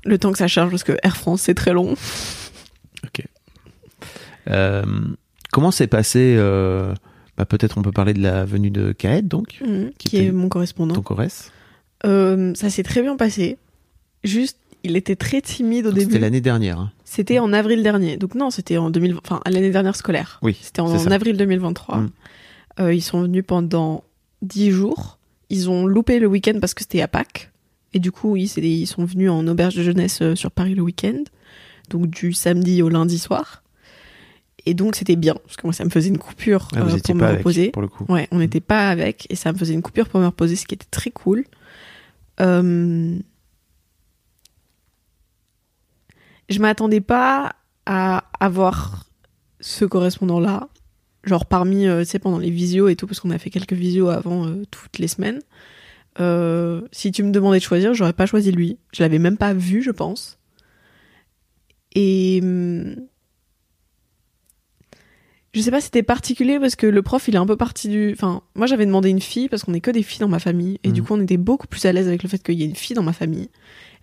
[0.06, 1.96] Le temps que ça charge, parce que Air France, c'est très long.
[4.50, 4.86] Euh,
[5.52, 6.94] comment s'est passé euh,
[7.38, 10.50] bah, Peut-être on peut parler de la venue de Kaed, donc, Mhm, Qui est mon
[10.50, 10.96] correspondant.
[10.96, 11.52] ton Corrèze.
[12.06, 13.58] Euh, ça s'est très bien passé.
[14.24, 16.20] Juste, il était très timide au C'était début.
[16.20, 16.80] l'année dernière.
[16.80, 16.92] hein.
[17.06, 18.18] C'était en avril dernier.
[18.18, 20.40] Donc non, c'était en 2020, enfin l'année dernière scolaire.
[20.42, 21.10] Oui, C'était en, ça.
[21.14, 21.98] avril 2023.
[21.98, 22.10] Mm.
[22.80, 24.04] Euh, ils sont venus pendant
[24.42, 25.18] 10 jours.
[25.50, 27.52] Ils ont loupé le week-end parce que c'était à Pâques.
[27.94, 31.24] Et du coup, ils, sont venus en auberge de jeunesse euh, sur Paris le week-end.
[31.90, 33.64] Donc du samedi au lundi soir.
[34.66, 37.16] Et donc c'était bien, parce que moi ça me faisait une coupure Ah, euh, pour
[37.16, 37.70] me pas avec, reposer.
[37.72, 38.06] pour le coup.
[38.10, 40.66] Ouais, on n'était pas avec et ça me faisait une coupure pour me reposer, ce
[40.68, 41.46] qui était très cool.
[42.42, 43.18] Euh,
[46.50, 47.56] Je m'attendais pas
[47.86, 49.06] à avoir
[49.60, 50.70] ce correspondant-là.
[51.24, 53.74] Genre parmi, euh, tu sais, pendant les visios et tout, parce qu'on a fait quelques
[53.74, 55.42] visios avant euh, toutes les semaines.
[56.20, 58.78] Euh, si tu me demandais de choisir, j'aurais pas choisi lui.
[58.94, 60.40] Je l'avais même pas vu, je pense.
[61.96, 62.96] Et hum,
[65.54, 68.12] je sais pas, c'était particulier parce que le prof, il est un peu parti du.
[68.14, 70.80] Enfin, moi, j'avais demandé une fille parce qu'on est que des filles dans ma famille.
[70.84, 72.68] Et du coup, on était beaucoup plus à l'aise avec le fait qu'il y ait
[72.68, 73.50] une fille dans ma famille.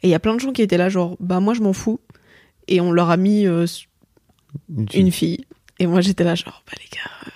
[0.03, 1.73] Et il y a plein de gens qui étaient là, genre, bah, moi, je m'en
[1.73, 2.01] fous.
[2.69, 3.67] Et on leur a mis euh,
[4.75, 5.01] Une fille.
[5.01, 5.45] une fille.
[5.79, 7.11] Et moi, j'étais là, genre, bah, les gars.
[7.27, 7.31] euh,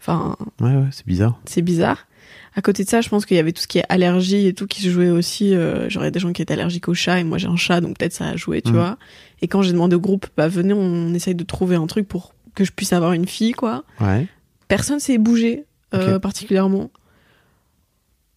[0.00, 1.40] Enfin, Ouais, ouais, c'est bizarre.
[1.46, 2.06] c'est bizarre.
[2.56, 4.54] À côté de ça, je pense qu'il y avait tout ce qui est allergie et
[4.54, 5.54] tout qui se jouait aussi.
[5.54, 7.98] Euh, J'aurais des gens qui étaient allergiques au chat et moi j'ai un chat, donc
[7.98, 8.76] peut-être ça a joué, tu Mhm.
[8.76, 8.96] vois.
[9.42, 12.32] Et quand j'ai demandé au groupe, bah venez, on essaye de trouver un truc pour
[12.54, 13.84] que je puisse avoir une fille, quoi.
[14.00, 14.28] Ouais.
[14.68, 16.90] Personne s'est bougé euh, particulièrement.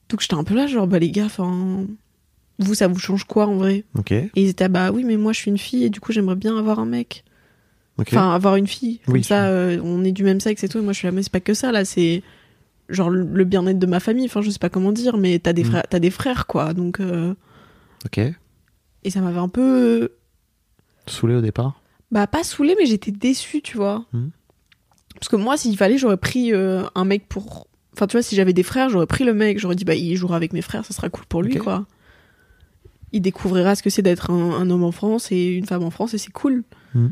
[0.10, 1.86] Donc j'étais un peu là, genre bah les gars, enfin,
[2.60, 4.12] vous ça vous change quoi en vrai Ok.
[4.12, 6.12] Et ils étaient ah, bah oui, mais moi je suis une fille et du coup
[6.12, 7.24] j'aimerais bien avoir un mec.
[8.00, 8.08] Ok.
[8.12, 9.00] Enfin, avoir une fille.
[9.06, 9.24] Comme Oui.
[9.24, 10.78] ça, euh, on est du même sexe et tout.
[10.78, 11.84] Et moi, je suis là, mais c'est pas que ça, là.
[11.84, 12.22] C'est
[12.90, 14.26] genre le bien-être de ma famille.
[14.26, 15.68] Enfin, je sais pas comment dire, mais t'as des Mm.
[15.68, 16.74] frères, t'as des frères quoi.
[16.76, 17.34] Donc euh,
[18.06, 18.20] Ok.
[18.20, 20.12] et ça m'avait un peu
[21.08, 24.06] Saoulé au départ bah pas saoulé, mais j'étais déçue, tu vois.
[24.14, 24.28] Mm.
[25.16, 27.68] Parce que moi, s'il fallait, j'aurais pris euh, un mec pour.
[27.94, 29.60] Enfin, tu vois, si j'avais des frères, j'aurais pris le mec.
[29.60, 31.86] J'aurais dit bah il jouera avec mes frères, ça sera cool pour lui quoi.
[33.14, 35.92] Il découvrira ce que c'est d'être un, un homme en France et une femme en
[35.92, 36.64] France et c'est cool.
[36.94, 37.08] Mm.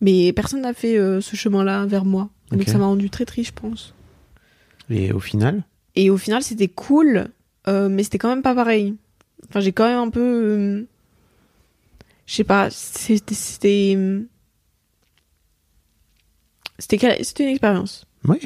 [0.00, 2.30] Mais personne n'a fait euh, ce chemin-là vers moi.
[2.50, 3.94] Donc ça m'a rendu très triste, je pense.
[4.90, 5.64] Et au final?
[5.94, 7.28] Et au final, c'était cool,
[7.66, 8.94] euh, mais c'était quand même pas pareil.
[9.48, 10.20] Enfin, j'ai quand même un peu.
[10.20, 10.86] euh,
[12.26, 13.34] je sais pas, c'était.
[13.34, 13.92] C'était.
[17.38, 18.04] une expérience.
[18.28, 18.38] Oui.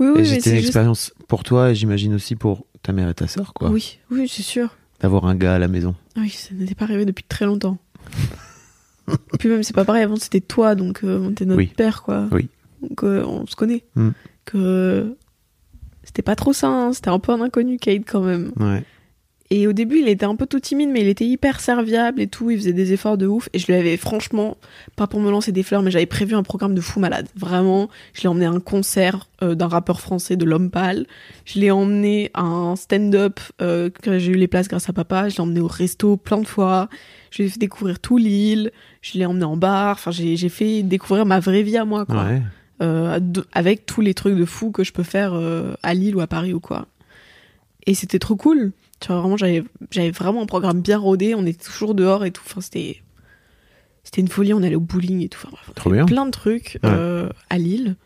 [0.00, 3.28] Oui, oui, c'était une expérience pour toi et j'imagine aussi pour ta mère et ta
[3.28, 3.70] sœur, quoi.
[3.70, 4.76] Oui, oui, c'est sûr.
[5.04, 5.94] D'avoir un gars à la maison.
[6.16, 7.76] Oui, ça n'était pas arrivé depuis très longtemps.
[9.38, 11.66] Puis même, c'est pas pareil, avant c'était toi, donc euh, t'es notre Oui.
[11.66, 12.26] père, quoi.
[12.32, 12.48] Oui.
[12.80, 13.84] Donc euh, on se connaît.
[13.96, 14.10] Mm.
[14.46, 15.14] Que
[16.04, 18.52] c'était pas trop ça, hein, c'était un peu un inconnu, Kate, quand même.
[18.56, 18.82] Ouais.
[19.50, 22.26] Et au début, il était un peu tout timide, mais il était hyper serviable et
[22.26, 22.50] tout.
[22.50, 23.48] Il faisait des efforts de ouf.
[23.52, 24.56] Et je lui avais, franchement,
[24.96, 27.28] pas pour me lancer des fleurs, mais j'avais prévu un programme de fou malade.
[27.36, 31.06] Vraiment, je l'ai emmené à un concert euh, d'un rappeur français de l'homme pâle.
[31.44, 35.28] Je l'ai emmené à un stand-up euh, que j'ai eu les places grâce à papa.
[35.28, 36.88] Je l'ai emmené au resto plein de fois.
[37.30, 38.72] Je lui ai fait découvrir tout l'île.
[39.02, 39.92] Je l'ai emmené en bar.
[39.92, 42.42] Enfin, j'ai fait découvrir ma vraie vie à moi, quoi Ouais.
[42.82, 45.38] euh, de- avec tous les trucs de fou que je peux faire
[45.82, 46.86] à Lille ou à Paris ou quoi.
[47.86, 48.72] Et c'était trop cool.
[49.04, 51.34] Tu vois, vraiment, j'avais, j'avais vraiment un programme bien rodé.
[51.34, 52.40] On était toujours dehors et tout.
[52.46, 53.02] Enfin, c'était,
[54.02, 54.54] c'était une folie.
[54.54, 55.38] On allait au bowling et tout.
[55.44, 56.06] Enfin, bref, Trop bien.
[56.06, 57.96] Plein de trucs euh, à Lille.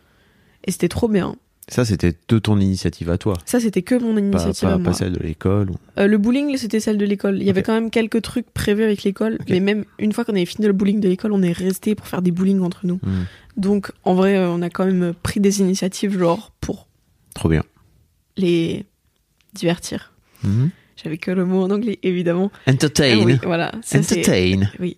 [0.65, 1.37] Et c'était trop bien.
[1.69, 3.35] Ça, c'était de ton initiative à toi.
[3.45, 5.69] Ça, c'était que mon initiative pas, à pas celle de l'école.
[5.69, 7.37] ou- Euh, le bowling, c'était celle de l'école.
[7.37, 9.37] Il y avait quand même quelques trucs prévus avec l'école.
[9.47, 12.07] Mais même une fois qu'on avait fini le bowling de l'école, on est resté pour
[12.07, 12.99] faire des bowling entre nous.
[13.03, 13.23] Hmm.
[13.55, 16.89] Donc, en vrai, euh, on a quand même pris des initiatives, genre, pour
[17.35, 17.63] Trop bien.
[18.35, 18.85] les
[19.53, 20.11] divertir.
[20.43, 20.71] Mhm.
[21.01, 22.51] J'avais que le mot en anglais, évidemment.
[22.67, 23.17] Entertain.
[23.21, 23.71] Ah oui, voilà.
[23.81, 24.67] ça, Entertain.
[24.79, 24.97] Oui.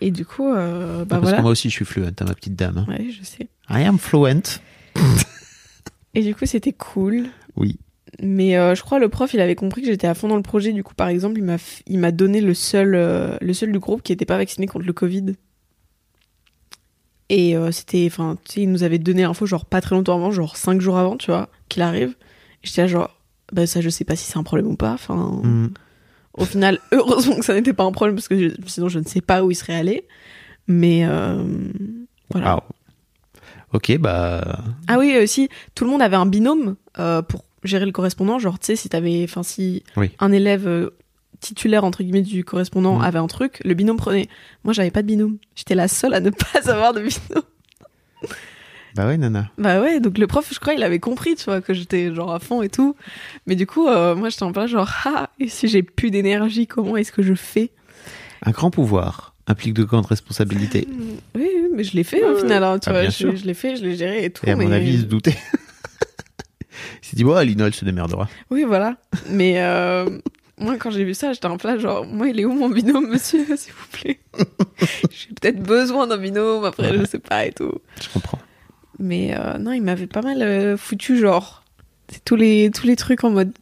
[0.00, 1.36] Et du coup, euh, bah Parce voilà.
[1.38, 2.78] que moi aussi, je suis fluent, hein, ma petite dame.
[2.78, 2.86] hein.
[2.88, 3.48] Ouais, je sais.
[3.68, 4.42] I am fluent.
[6.14, 7.26] Et du coup, c'était cool.
[7.56, 7.76] Oui.
[8.20, 10.42] Mais euh, je crois le prof, il avait compris que j'étais à fond dans le
[10.42, 10.72] projet.
[10.72, 13.70] Du coup, par exemple, il m'a f- il m'a donné le seul euh, le seul
[13.70, 15.34] du groupe qui n'était pas vacciné contre le Covid.
[17.28, 20.16] Et euh, c'était, enfin, tu sais, il nous avait donné l'info genre pas très longtemps
[20.16, 22.14] avant, genre cinq jours avant, tu vois, qu'il arrive.
[22.64, 23.16] J'étais là genre,
[23.52, 24.92] bah ça, je sais pas si c'est un problème ou pas.
[24.92, 25.72] Enfin, Mhm.
[26.34, 29.04] Au final, heureusement que ça n'était pas un problème parce que je- sinon je ne
[29.04, 30.06] sais pas où il serait allé.
[30.68, 31.42] Mais euh,
[32.30, 32.58] voilà.
[32.58, 32.64] Ah.
[33.72, 34.60] Ok, bah.
[34.88, 38.38] Ah oui, aussi, tout le monde avait un binôme euh, pour gérer le correspondant.
[38.38, 40.10] Genre, tu sais, si t'avais, enfin, si Oui.
[40.20, 40.90] un élève euh,
[41.40, 43.04] titulaire entre guillemets du correspondant Mhm.
[43.04, 44.28] avait un truc, le binôme prenait.
[44.64, 45.38] Moi, j'avais pas de binôme.
[45.56, 46.30] J'étais la seule à ne
[46.62, 47.42] pas avoir de binôme.
[48.94, 49.50] Bah ouais, Nana.
[49.58, 52.32] Bah ouais, donc le prof, je crois, il avait compris, tu vois, que j'étais genre
[52.32, 52.96] à fond et tout.
[53.46, 56.66] Mais du coup, euh, moi, j'étais en plein genre, ah, et si j'ai plus d'énergie,
[56.66, 57.70] comment est-ce que je fais?
[58.42, 60.88] Un grand pouvoir implique de grandes responsabilités.
[61.34, 63.36] Oui, oui, mais je l'ai fait au final, hein, tu ah, vois, bien je, sûr.
[63.36, 64.44] je l'ai fait, je l'ai géré et tout.
[64.46, 65.36] Et à mon mais- avis, il se doutait.
[67.02, 68.28] il s'est dit, bon, Lino, elle se démerdera.
[68.50, 68.96] Oui, voilà.
[69.28, 70.06] Mais euh,
[70.58, 73.08] moi, quand j'ai vu ça, j'étais peu là, genre, moi, il est où mon binôme,
[73.08, 74.18] monsieur, s'il vous plaît?
[75.10, 77.72] J'ai peut-être besoin d'un binôme, après, je sais pas et tout.
[78.02, 78.38] Je comprends.
[79.00, 81.64] Mais euh, non, il m'avait pas mal euh, foutu, genre,
[82.10, 83.52] c'est tous les, tous les trucs en mode,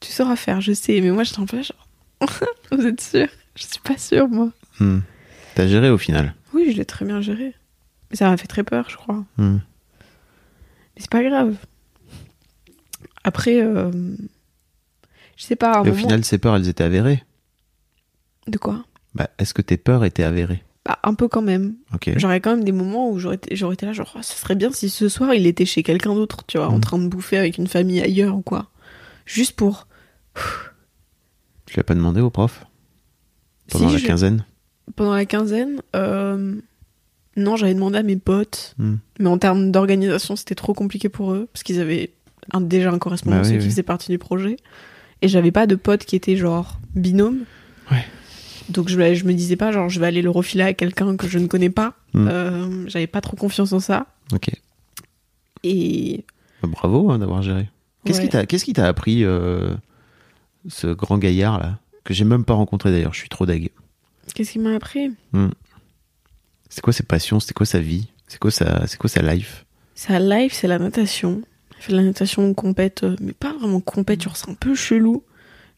[0.00, 1.00] tu sauras faire, je sais.
[1.02, 1.86] Mais moi, j'étais peu là, genre,
[2.72, 3.28] vous êtes sûr?
[3.54, 4.50] Je suis pas sûre, moi.
[4.80, 5.00] Hmm.
[5.54, 6.34] T'as géré au final?
[6.54, 7.54] Oui, je l'ai très bien géré.
[8.10, 9.24] Mais ça m'a fait très peur, je crois.
[9.36, 9.58] Hmm.
[10.94, 11.56] Mais c'est pas grave.
[13.24, 13.90] Après, euh,
[15.36, 15.96] je sais pas, Et au moment...
[15.96, 17.24] final, ces peurs, elles étaient avérées?
[18.46, 18.84] De quoi?
[19.14, 20.62] Bah, est-ce que tes peurs étaient avérées?
[20.86, 21.74] Bah, un peu quand même.
[22.16, 24.70] J'aurais quand même des moments où j'aurais été, été là, genre, oh, ça serait bien
[24.70, 26.80] si ce soir il était chez quelqu'un d'autre, tu vois, en Mhm.
[26.80, 28.70] train de bouffer avec une famille ailleurs ou quoi.
[29.24, 29.88] Juste pour.
[31.66, 32.64] Tu l'as pas demandé au prof?
[33.70, 34.44] Pendant Si, la quinzaine?
[34.94, 36.54] Pendant la quinzaine, euh,
[37.36, 38.96] non, j'avais demandé à mes potes, Hmm.
[39.18, 42.12] mais en termes d'organisation, c'était trop compliqué pour eux, parce qu'ils avaient
[42.52, 43.64] un- déjà un correspondant Bah oui, qui oui.
[43.64, 44.56] faisait partie du projet.
[45.22, 47.40] Et j'avais pas de potes qui étaient genre binôme.
[47.90, 48.04] Ouais.
[48.68, 51.28] Donc je, je me disais pas, genre, je vais aller le refiler à quelqu'un que
[51.28, 51.94] je ne connais pas.
[52.14, 52.28] Mhm.
[52.28, 54.06] Euh, j'avais pas trop confiance en ça.
[54.32, 54.50] Ok.
[55.62, 56.24] Et.
[56.62, 57.68] Bah, bravo hein, d'avoir géré.
[58.04, 58.24] Qu'est-ce ouais.
[58.24, 59.74] qui t'a qu'est-ce qui t'a appris euh,
[60.68, 63.70] ce grand gaillard là que j'ai même pas rencontré d'ailleurs, je suis trop deg.
[64.32, 65.10] Qu'est-ce qui m'a appris?
[66.68, 68.08] C'est quoi ses passions, c'est quoi sa vie?
[68.28, 69.66] C'est quoi sa c'est quoi sa life?
[69.94, 71.42] Sa life, c'est la natation.
[71.78, 74.74] Il fait de la natation compète, euh, mais pas vraiment compète, genre c'est un peu
[74.74, 75.24] chelou.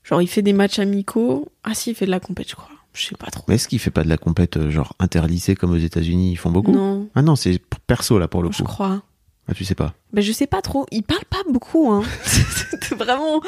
[0.04, 1.50] Genre il fait des matchs amicaux.
[1.64, 2.68] Ah si, il fait de la compète, je crois.
[2.94, 3.44] Je sais pas trop.
[3.48, 6.36] Mais est-ce qu'il fait pas de la compète euh, genre interlycée comme aux États-Unis, ils
[6.36, 6.72] font beaucoup?
[6.72, 8.64] Non, Ah non, c'est perso là pour le je coup.
[8.64, 9.02] crois.
[9.46, 9.94] Ah, tu sais pas.
[10.12, 10.84] Ben, je sais pas trop.
[10.90, 12.02] Il parle pas beaucoup, hein.
[12.24, 13.40] C'est vraiment.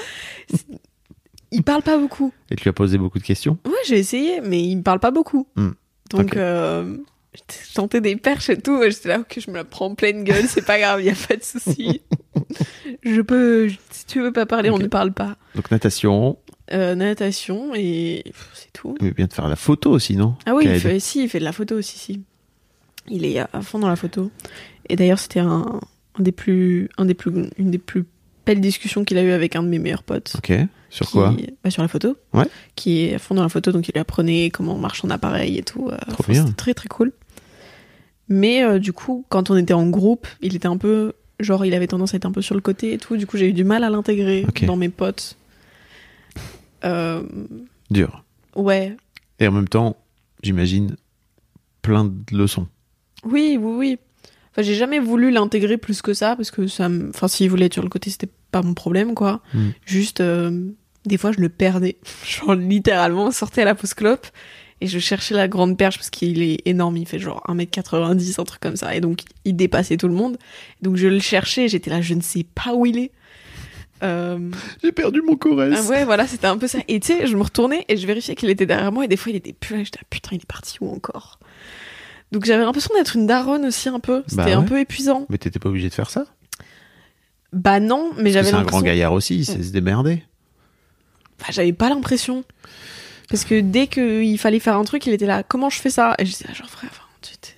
[1.50, 2.32] Il parle pas beaucoup.
[2.50, 3.58] Et tu lui as posé beaucoup de questions?
[3.66, 5.46] Ouais, j'ai essayé, mais il me parle pas beaucoup.
[5.56, 5.70] Hmm.
[6.10, 6.36] Donc, Ok.
[6.36, 6.96] euh,
[7.34, 8.82] je tentais des perches et tout.
[8.82, 11.10] et J'étais là, ok, je me la prends en pleine gueule, c'est pas grave, y
[11.10, 12.02] a pas de souci.
[13.02, 15.36] je peux, si tu veux pas parler, on ne parle pas.
[15.56, 16.38] Donc natation,
[16.72, 18.22] Euh, natation et
[18.54, 18.96] c'est tout.
[19.00, 20.36] il vient de faire la photo aussi, non?
[20.46, 22.22] Ah oui, il fait, si, il fait de la photo aussi, si.
[23.08, 24.30] Il est à fond dans la photo.
[24.88, 25.80] Et d'ailleurs, c'était un,
[26.18, 28.04] un des plus, un des plus, une des plus
[28.46, 30.32] belles discussions qu'il a eu avec un de mes meilleurs potes.
[30.38, 30.52] Ok.
[30.90, 32.16] Sur qui- quoi bah, Sur la photo.
[32.32, 32.46] Ouais.
[32.76, 35.58] Qui est à fond dans la photo, donc il lui apprenait comment marche son appareil
[35.58, 35.88] et tout.
[35.88, 36.42] euh, Trop enfin, bien.
[36.44, 37.12] C'était très très cool.
[38.28, 41.14] Mais euh, du coup, quand on était en groupe, il était un peu.
[41.40, 43.16] Genre, il avait tendance à être un peu sur le côté et tout.
[43.16, 45.36] Du coup, j'ai eu du mal à l'intégrer dans mes potes.
[46.84, 47.22] Euh,
[47.90, 48.24] Dur.
[48.56, 48.96] ouais.
[49.38, 49.96] Et en même temps,
[50.42, 50.96] j'imagine,
[51.82, 52.68] plein de leçons.
[53.24, 53.98] Oui, oui, oui.
[54.52, 57.10] Enfin, j'ai jamais voulu l'intégrer plus que ça parce que ça me.
[57.10, 59.40] Enfin, s'il voulait être sur le côté, c'était pas mon problème, quoi.
[59.54, 59.68] Mm.
[59.86, 60.70] Juste, euh,
[61.04, 61.98] des fois, je le perdais.
[62.26, 64.26] Genre, littéralement, on sortait à la pause clope
[64.80, 66.96] et je cherchais la grande perche parce qu'il est énorme.
[66.96, 68.94] Il fait genre 1m90, un truc comme ça.
[68.94, 70.38] Et donc, il dépassait tout le monde.
[70.82, 71.68] Donc, je le cherchais.
[71.68, 73.12] J'étais là, je ne sais pas où il est.
[74.02, 74.38] Euh,
[74.82, 75.74] J'ai perdu mon Corrèze.
[75.76, 76.78] ah ouais, voilà, c'était un peu ça.
[76.88, 79.16] Et tu sais, je me retournais et je vérifiais qu'il était derrière moi et des
[79.16, 79.84] fois il était plus là.
[79.84, 81.38] J'étais là, putain, il est parti où encore?
[82.32, 84.22] Donc j'avais l'impression d'être une daronne aussi un peu.
[84.26, 85.26] C'était Bah un peu épuisant.
[85.28, 86.26] Mais t'étais pas obligé de faire ça?
[87.52, 90.22] Bah non, mais j'avais C'est un grand gaillard aussi, il sait se démerder.
[91.40, 92.44] Enfin, j'avais pas l'impression.
[93.28, 96.14] Parce que dès qu'il fallait faire un truc, il était là, comment je fais ça?
[96.18, 97.54] Et j'étais là, genre frère, enfin, tu t'es-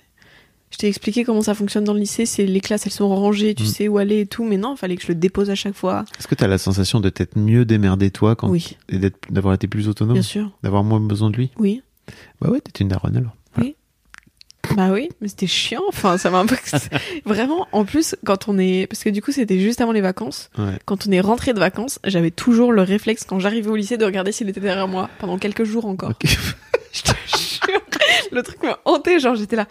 [0.73, 3.53] je t'ai expliqué comment ça fonctionne dans le lycée, c'est les classes elles sont rangées,
[3.53, 3.67] tu Mm.
[3.67, 5.75] sais où aller et tout, mais non, il fallait que je le dépose à chaque
[5.75, 6.03] fois.
[6.19, 8.97] Est-ce que t'as la sensation de t'être mieux démerdé toi quand Oui, et
[9.29, 11.51] d'avoir été plus autonome, bien sûr, d'avoir moins besoin de lui?
[11.57, 11.83] Oui.
[12.41, 13.35] Bah ouais, t'étais une daronne alors.
[14.77, 15.81] Bah oui, mais c'était chiant.
[15.89, 16.55] Enfin, ça m'a un peu.
[17.25, 18.87] Vraiment, en plus, quand on est.
[18.87, 20.49] Parce que du coup, c'était juste avant les vacances.
[20.57, 20.79] Ouais.
[20.85, 24.05] Quand on est rentré de vacances, j'avais toujours le réflexe, quand j'arrivais au lycée, de
[24.05, 26.13] regarder s'il était derrière moi pendant quelques jours encore.
[26.93, 27.81] Je te jure.
[28.31, 29.67] Le truc m'a hanté, genre j'étais là.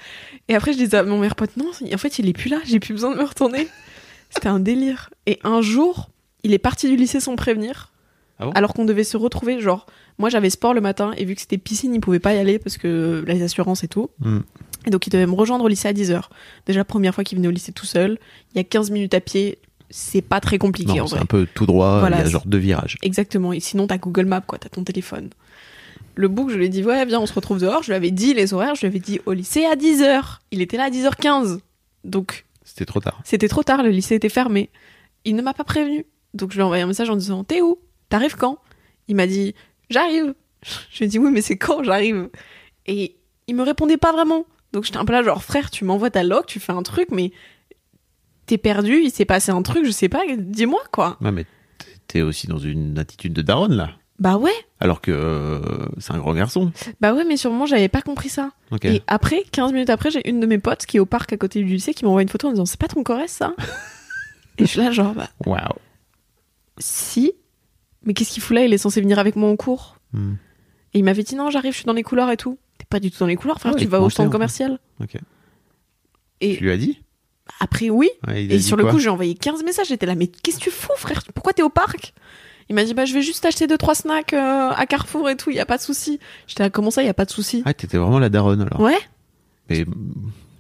[0.49, 2.59] Et après, je disais à mon meilleur pote, non, en fait, il est plus là,
[2.65, 3.69] j'ai plus besoin de me retourner.
[4.31, 5.11] C'était un délire.
[5.27, 6.11] Et un jour,
[6.43, 7.89] il est parti du lycée sans prévenir.
[8.39, 8.53] Ah bon?
[8.53, 9.87] alors qu'on devait se retrouver, genre,
[10.19, 12.59] moi j'avais sport le matin et vu que c'était piscine, il pouvait pas y aller
[12.59, 14.09] parce que les assurances et tout.
[14.21, 14.39] Hmm.
[14.87, 16.23] Et donc il devait me rejoindre au lycée à 10h.
[16.67, 18.19] Déjà, première fois qu'il venait au lycée tout seul,
[18.53, 19.59] il y a 15 minutes à pied,
[19.91, 21.23] c'est pas très compliqué Non, en c'est vrai.
[21.23, 22.97] un peu tout droit, Voilà, il y a c'est- genre deux virages.
[23.03, 23.53] Exactement.
[23.53, 24.59] Et sinon, t'as Google Maps, quoi.
[24.59, 25.29] T'as ton téléphone.
[26.15, 27.83] Le bouc, je lui ai dit, ouais, viens, on se retrouve dehors.
[27.83, 28.75] Je lui avais dit les horaires.
[28.75, 30.39] Je lui avais dit au lycée à 10h.
[30.51, 31.61] Il était là à 10h15.
[32.05, 33.21] Donc, C'était trop tard.
[33.25, 33.83] c'était trop tard.
[33.83, 34.71] Le lycée était fermé.
[35.25, 36.05] Il ne m'a pas prévenu.
[36.35, 37.79] Donc, je lui ai envoyé un message en disant, t'es où?
[38.09, 38.59] T'arrives quand?
[39.09, 39.55] Il m'a dit,
[39.91, 40.35] j'arrive.
[40.91, 41.83] Je lui ai dit, oui, mais c'est quand?
[41.83, 42.29] J'arrive
[42.87, 44.47] Et il me répondait pas vraiment.
[44.73, 47.09] Donc, j'étais un peu là, genre, frère, tu m'envoies ta log, tu fais un truc,
[47.11, 47.33] mais
[48.47, 51.19] t'es perdu, il s'est passé un truc, je sais pas, dis-moi, quoi.
[51.21, 51.45] Ouais, mais
[52.07, 53.91] t'es aussi dans une attitude de daronne là.
[54.19, 54.53] Bah ouais.
[54.83, 55.61] Alors que euh,
[55.99, 56.73] c'est un grand garçon.
[57.01, 58.51] Bah ouais, mais sûrement, j'avais pas compris ça.
[58.83, 61.37] Et après, 15 minutes après, j'ai une de mes potes qui est au parc à
[61.37, 63.55] côté du lycée qui m'envoie une photo en disant C'est pas ton Corrèze ça?
[64.59, 65.61] Et je suis là, genre, bah Waouh.
[66.79, 67.33] si.
[68.05, 68.65] Mais qu'est-ce qu'il fout là?
[68.65, 69.99] Il est censé venir avec moi en cours.
[70.13, 70.33] Hmm.
[70.95, 72.59] Et il m'avait dit Non, j'arrive, je suis dans les couloirs et tout.
[72.77, 74.81] T'es pas du tout dans les couloirs, frère, Ah ouais, tu vas au centre commercial.
[75.01, 75.15] Ok.
[76.41, 77.01] Et Tu lui as dit?
[77.61, 78.11] après, oui.
[78.27, 79.87] Ouais, Et sur le coup, j'ai envoyé 15 messages.
[79.87, 81.23] J'étais là, mais qu'est-ce que tu fous, frère?
[81.35, 82.15] Pourquoi t'es au parc?
[82.73, 85.51] Il m'a dit Bah, je vais juste acheter 2-3 snacks euh, à Carrefour et tout,
[85.51, 86.19] y a pas de souci.
[86.47, 87.63] J'étais là, comment ça, y a pas de souci?
[87.67, 88.81] Ah, t'étais vraiment la daronne alors.
[88.81, 88.99] Ouais,
[89.69, 89.85] Mais,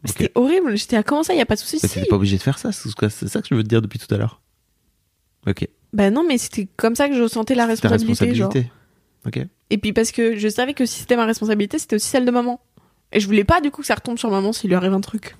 [0.04, 0.76] c'était horrible.
[0.76, 1.78] J'étais là, comment ça, y a pas de souci?
[1.82, 1.94] Mais Si.
[1.94, 2.90] t'étais pas obligé de faire ça, c'est
[3.28, 4.42] ça que je veux te dire depuis tout à l'heure.
[5.46, 5.66] Ok.
[5.94, 8.34] Bah non, mais c'était comme ça que je sentais la ta responsabilité.
[8.34, 8.52] Genre.
[8.52, 8.72] responsabilité.
[9.26, 9.48] Ok.
[9.70, 12.30] Et puis parce que je savais que si c'était ma responsabilité, c'était aussi celle de
[12.30, 12.60] maman.
[13.12, 15.00] Et je voulais pas du coup que ça retombe sur maman s'il lui arrive un
[15.00, 15.34] truc.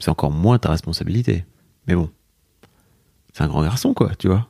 [0.00, 1.44] C'est encore moins ta responsabilité.
[1.86, 2.10] Mais bon.
[3.32, 4.49] C'est un grand garçon, quoi, tu vois.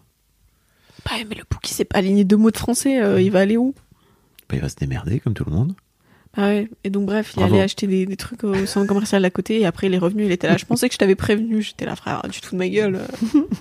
[1.04, 3.56] Bah mais le Pouki s'est pas aligné deux mots de français, euh, il va aller
[3.56, 3.74] où?
[4.48, 5.74] Bah, il va se démerder, comme tout le monde.
[6.36, 6.68] Bah ouais.
[6.84, 7.54] Et donc bref, il Bravo.
[7.54, 10.24] allait acheter des, des trucs au centre commercial d'à côté et après il est revenu,
[10.26, 10.56] il était là.
[10.56, 13.00] Je pensais que je t'avais prévenu, j'étais là frère, du tout de ma gueule.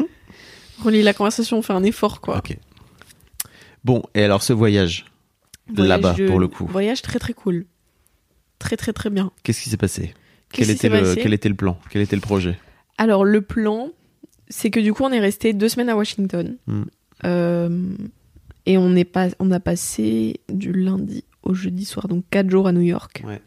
[0.84, 2.38] Relis la conversation, fais un effort quoi.
[2.38, 2.58] Ok.
[3.84, 5.06] Bon, et alors ce voyage,
[5.68, 7.66] Voyage là-bas, de- pour le coup, Voyage très très cool.
[8.60, 9.32] Très très très bien.
[9.44, 10.14] qu'est-ce qui s'est passé?
[10.52, 11.20] Qu'est-ce quel était, le, passé?
[11.22, 11.80] quel était le plan?
[11.90, 12.58] Quel était le projet?
[12.98, 13.90] Alors le plan,
[14.50, 16.58] c'est que du coup on est resté deux semaines à Washington.
[16.68, 16.84] Hmm.
[17.26, 17.90] Euh,
[18.66, 22.68] et on, est pas, on a passé du lundi au jeudi soir, donc quatre jours
[22.68, 23.24] à New York.
[23.26, 23.42] Ouais.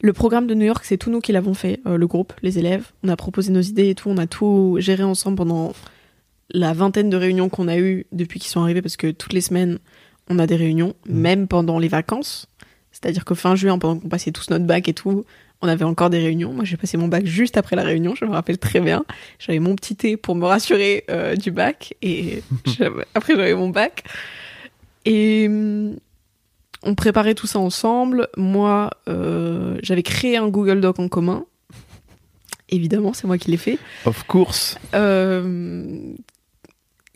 [0.00, 2.58] Le programme de New York, c'est tout nous qui l'avons fait, euh, le groupe, les
[2.58, 2.92] élèves.
[3.02, 5.72] On a proposé nos idées et tout, on a tout géré ensemble pendant
[6.50, 9.40] la vingtaine de réunions qu'on a eues depuis qu'ils sont arrivés, parce que toutes les
[9.40, 9.78] semaines,
[10.28, 11.18] on a des réunions, Hmm.
[11.18, 12.46] même pendant les vacances.
[12.92, 15.24] C'est-à-dire que fin juin, pendant qu'on passait tous notre bac et tout,
[15.64, 16.52] On avait encore des réunions.
[16.52, 19.06] Moi, j'ai passé mon bac juste après la réunion, je me rappelle très bien.
[19.38, 21.94] J'avais mon petit thé pour me rassurer euh, du bac.
[22.02, 22.42] Et
[23.14, 24.04] après, j'avais mon bac.
[25.06, 25.96] Et hum,
[26.82, 28.28] on préparait tout ça ensemble.
[28.36, 31.46] Moi, euh, j'avais créé un Google Doc en commun.
[32.68, 33.78] Évidemment, c'est moi qui l'ai fait.
[34.04, 34.76] Of course.
[34.92, 35.98] Euh,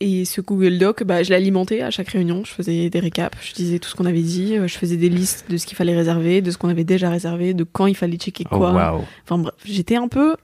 [0.00, 2.44] et ce Google Doc, bah, je l'alimentais à chaque réunion.
[2.44, 5.08] Je faisais des récaps, je disais tout ce qu'on avait dit, euh, je faisais des
[5.08, 7.96] listes de ce qu'il fallait réserver, de ce qu'on avait déjà réservé, de quand il
[7.96, 9.04] fallait checker Oh, quoi.
[9.24, 10.36] Enfin bref, j'étais un peu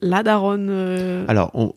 [0.00, 0.68] la daronne.
[0.70, 1.74] euh, Alors, on-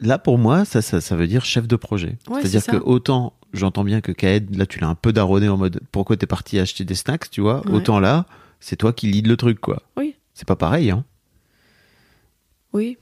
[0.00, 2.16] là, pour moi, ça, ça, ça veut dire chef de projet.
[2.28, 5.48] Ouais, C'est-à-dire c'est que autant, j'entends bien que Kaed, là, tu l'as un peu daronné
[5.48, 7.72] en mode pourquoi t'es parti acheter des snacks, tu vois, Ouais.
[7.74, 8.26] autant là,
[8.60, 9.82] c'est toi qui lead le truc, quoi.
[9.98, 10.14] Oui.
[10.34, 11.04] C'est pas pareil, hein.
[12.72, 12.96] Oui.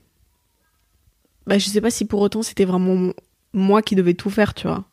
[1.46, 3.12] Bah, je sais pas si pour autant c'était vraiment
[3.52, 4.84] moi qui devais tout faire, tu vois.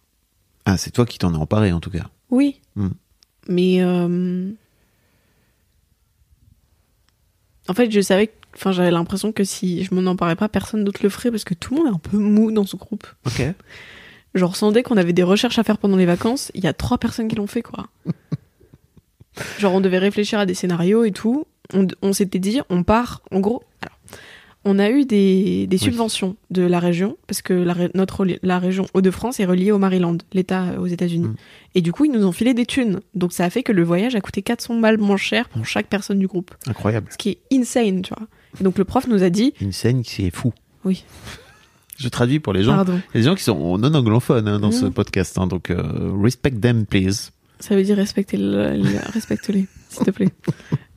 [0.66, 2.10] Ah, c'est toi qui t'en es emparé, en tout cas.
[2.30, 2.62] Oui.
[2.76, 2.90] Hmm.
[3.48, 4.52] Mais euh,
[7.68, 11.02] en fait, je savais, enfin, j'avais l'impression que si je m'en emparais pas, personne d'autre
[11.04, 13.08] le ferait parce que tout le monde est un peu mou dans ce groupe.
[13.26, 13.44] Ok.
[14.36, 16.74] Genre, sans dès qu'on avait des recherches à faire pendant les vacances, il y a
[16.74, 17.88] trois personnes qui l'ont fait, quoi.
[19.60, 21.46] Genre, on devait réfléchir à des scénarios et tout.
[21.74, 23.64] On, on s'était dit, on part, en gros.
[23.82, 23.98] Alors,
[24.66, 25.84] on a eu des, des Oui.
[25.84, 30.18] subventions de la région, parce que la, notre, la région Hauts-de-France est reliée au Maryland,
[30.34, 31.30] l'État euh, aux États-Unis.
[31.30, 31.36] Mm.
[31.76, 33.00] Et du coup, ils nous ont filé des thunes.
[33.16, 35.88] Donc, ça a fait que le voyage a coûté 400 balles moins cher pour chaque
[35.88, 36.52] personne du groupe.
[36.68, 37.08] Incroyable.
[37.12, 38.28] Ce qui est insane, tu vois.
[38.60, 40.52] Et donc, le prof nous a dit, Une scène qui est fou.
[40.84, 41.04] Oui.
[41.98, 42.76] Je traduis pour les gens.
[42.76, 44.94] pardon, des gens qui sont non anglophones hein, dans ce Mhm.
[44.94, 47.32] podcast, hein, donc euh, respect them, please.
[47.60, 50.30] Ça veut dire respecter le, le- respecte-les, s'il te plaît.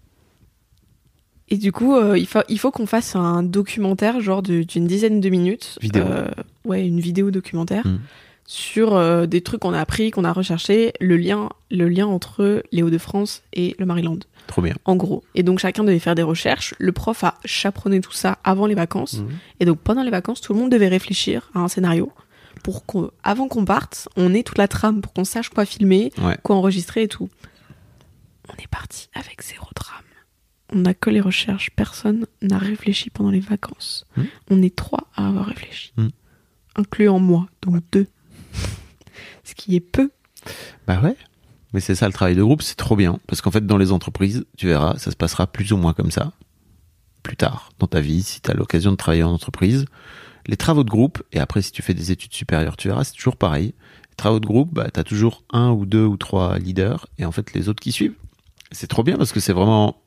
[1.52, 5.20] Et du coup, euh, il faut, il faut qu'on fasse un documentaire, genre d'une dizaine
[5.20, 5.76] de minutes.
[5.82, 6.02] Vidéo.
[6.04, 6.28] Euh,
[6.64, 7.98] ouais, une vidéo documentaire Mm.
[8.46, 12.62] sur euh, des trucs qu'on a appris, qu'on a recherché, le lien, le lien entre
[12.72, 14.74] les Hauts-de-France et le Maryland, Trop bien.
[14.86, 15.22] en gros.
[15.34, 16.74] Et donc chacun devait faire des recherches.
[16.78, 19.18] Le prof a chaperonné tout ça avant les vacances.
[19.18, 19.28] Mhm.
[19.60, 22.10] Et donc pendant les vacances, tout le monde devait réfléchir à un scénario
[22.64, 26.36] pour qu'avant qu'on parte, on ait toute la trame pour qu'on sache quoi filmer, Ouais.
[26.42, 27.28] quoi enregistrer et tout.
[28.48, 29.98] On est parti avec zéro trame.
[30.72, 31.70] On n'a que les recherches.
[31.76, 34.06] Personne n'a réfléchi pendant les vacances.
[34.16, 34.24] Hmm.
[34.50, 36.08] On est trois à avoir réfléchi, Hmm.
[36.76, 38.06] incluant moi, donc deux.
[39.44, 40.10] Ce qui est peu.
[40.86, 41.16] Bah ouais.
[41.72, 43.18] Mais c'est ça le travail de groupe, c'est trop bien.
[43.26, 46.10] Parce qu'en fait, dans les entreprises, tu verras, ça se passera plus ou moins comme
[46.10, 46.32] ça.
[47.22, 49.86] Plus tard, dans ta vie, si tu as l'occasion de travailler en entreprise.
[50.46, 53.14] Les travaux de groupe, et après, si tu fais des études supérieures, tu verras, c'est
[53.14, 53.74] toujours pareil.
[54.10, 57.24] Les travaux de groupe, bah, tu as toujours un ou deux ou trois leaders, et
[57.24, 58.16] en fait, les autres qui suivent.
[58.72, 60.01] C'est trop bien parce que c'est vraiment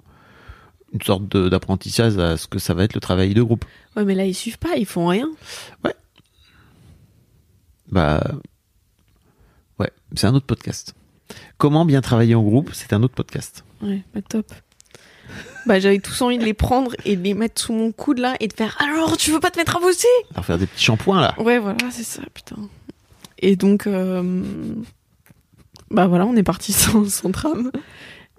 [0.93, 3.65] une sorte d'apprentissage à ce que ça va être le travail de groupe.
[3.95, 5.29] Ouais, mais là, ils suivent pas, ils font rien.
[7.91, 8.21] Bah,
[9.79, 10.95] ouais, c'est un autre podcast.
[11.57, 13.63] Comment bien travailler en groupe, c'est un autre podcast.
[13.81, 14.51] Ouais, pas top.
[15.65, 18.35] Bah, j'avais tous envie de les prendre et de les mettre sous mon coude là
[18.39, 20.83] et de faire Alors, tu veux pas te mettre à bosser Alors faire des petits
[20.83, 21.33] shampoings là.
[21.41, 22.57] Ouais, voilà, c'est ça, putain.
[23.39, 24.43] Et donc, euh,
[25.89, 27.71] bah voilà, on est parti sans, sans trame.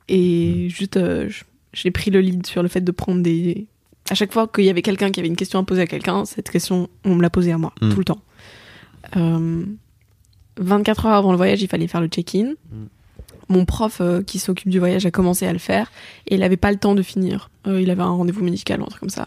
[0.09, 1.43] Et juste, euh, je-
[1.77, 3.67] j'ai pris le lead sur le fait de prendre des.
[4.11, 6.25] À chaque fois qu'il y avait quelqu'un qui avait une question à poser à quelqu'un,
[6.25, 7.91] cette question, on me l'a posée à moi, Mm.
[7.93, 8.21] tout le temps.
[9.17, 9.65] Euh,
[10.59, 12.55] 24 heures avant le voyage, il fallait faire le check-in.
[13.49, 15.93] Mon prof euh, qui s'occupe du voyage a commencé à le faire
[16.27, 17.51] et il avait pas le temps de finir.
[17.67, 19.27] Euh, il avait un rendez-vous médical ou un truc comme ça.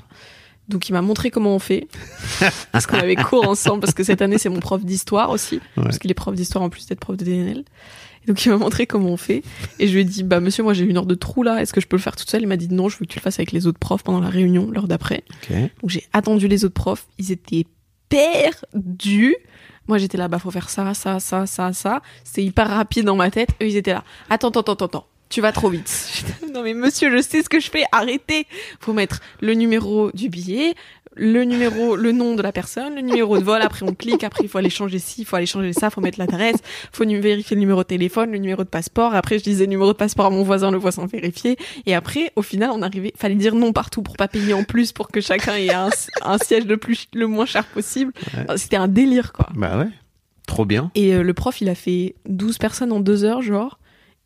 [0.67, 1.87] Donc il m'a montré comment on fait.
[2.71, 5.55] parce qu'on avait cours ensemble, parce que cette année c'est mon prof d'histoire aussi.
[5.77, 5.83] Ouais.
[5.83, 7.63] Parce qu'il est prof d'histoire en plus d'être prof de DNL.
[8.29, 9.41] Donc il m'a montré comment on fait.
[9.79, 11.73] Et je lui ai dit, bah monsieur, moi j'ai une heure de trou là, est-ce
[11.73, 12.43] que je peux le faire toute seule?
[12.43, 14.19] Il m'a dit non, je veux que tu le fasses avec les autres profs pendant
[14.19, 15.23] la réunion, l'heure d'après.
[15.49, 15.57] Ok.
[15.81, 17.65] Donc j'ai attendu les autres profs, ils étaient
[18.07, 19.35] perdus.
[19.87, 22.03] Moi j'étais là, bah faut faire ça, ça, ça, ça, ça.
[22.23, 23.49] C'était hyper rapide dans ma tête.
[23.63, 25.07] Eux ils étaient là, attends, attends, attends, attends.
[25.29, 26.23] Tu vas trop vite.
[26.53, 27.83] Non mais monsieur, je sais ce que je fais.
[27.91, 28.47] Arrêtez.
[28.79, 30.73] Faut mettre le numéro du billet,
[31.19, 33.61] le numéro, le nom de la personne, le numéro de vol.
[33.61, 34.23] Après on clique.
[34.23, 35.89] Après il faut aller changer ci, il faut aller changer ça.
[35.89, 36.55] Faut mettre l'adresse.
[36.91, 39.13] Faut nu- vérifier le numéro de téléphone, le numéro de passeport.
[39.13, 41.57] Après je disais numéro de passeport à mon voisin, le voisin vérifier.
[41.85, 44.91] Et après au final on arrivait, fallait dire non partout pour pas payer en plus
[44.91, 45.89] pour que chacun ait un,
[46.23, 48.13] un siège le plus le moins cher possible.
[48.35, 48.57] Ouais.
[48.57, 49.49] C'était un délire quoi.
[49.55, 49.89] Bah ouais.
[50.47, 50.89] Trop bien.
[50.95, 53.77] Et euh, le prof, il a fait 12 personnes en deux heures, genre.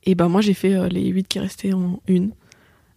[0.06, 2.32] Et ben moi, j'ai fait euh, les 8 qui restaient en une.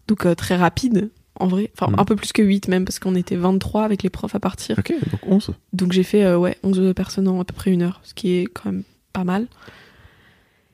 [0.07, 1.11] Donc euh, très rapide,
[1.41, 1.71] en vrai.
[1.79, 1.99] Enfin, Mhm.
[2.01, 4.79] un peu plus que 8 même, parce qu'on était 23 avec les profs à partir.
[4.79, 5.51] Ok, donc 11.
[5.73, 8.33] Donc j'ai fait, euh, ouais, 11 personnes en à peu près une heure, ce qui
[8.33, 8.83] est quand même
[9.13, 9.47] pas mal.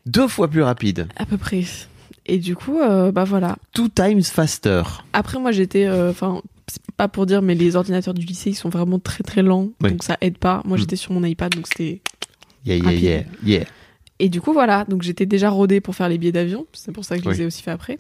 [0.07, 1.07] Deux fois plus rapide.
[1.17, 1.63] À peu près.
[2.27, 3.57] Et du coup, euh, bah voilà.
[3.73, 4.83] Two times faster.
[5.13, 5.87] Après, moi, j'étais...
[5.87, 9.23] euh, Enfin, c'est pas pour dire, mais les ordinateurs du lycée, ils sont vraiment très
[9.25, 9.69] très lents.
[9.81, 9.91] Oui.
[9.91, 10.63] Donc ça aide pas.
[10.65, 10.81] Moi, Mhm.
[10.81, 12.01] j'étais sur mon iPad, donc c'était
[12.65, 13.03] Yeah, yeah, Rapide.
[13.03, 13.65] yeah, yeah.
[14.21, 14.85] Et du coup, voilà.
[14.89, 16.67] Donc, j'étais déjà rodée pour faire les billets d'avion.
[16.73, 17.35] C'est pour ça que je Oui.
[17.37, 17.99] les ai aussi fait après.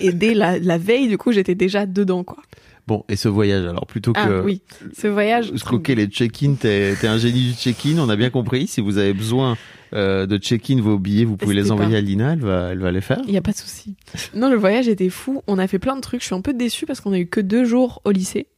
[0.00, 2.38] Et dès la, la veille, du coup, j'étais déjà dedans, quoi.
[2.86, 4.62] Bon, et ce voyage, alors plutôt Ah que oui,
[4.96, 5.52] ce voyage.
[5.54, 8.66] scoquer les check-in, t'es un génie du check-in, on a bien compris.
[8.66, 9.56] Si vous avez besoin
[9.92, 11.98] euh, de check-in vos billets, vous pouvez les envoyer pas.
[11.98, 13.20] à Lina, elle va, elle va les faire.
[13.28, 13.94] Il y a pas de souci.
[14.34, 15.42] Non, le voyage était fou.
[15.46, 16.20] On a fait plein de trucs.
[16.22, 18.48] Je suis un peu déçue parce qu'on a eu que deux jours au lycée.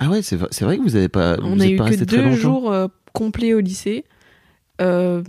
[0.00, 2.32] Ah ouais, c'est vrai- que vous avez pas, On vous a eu pas que deux
[2.32, 4.04] jours euh, complets au lycée.
[4.80, 5.22] Euh,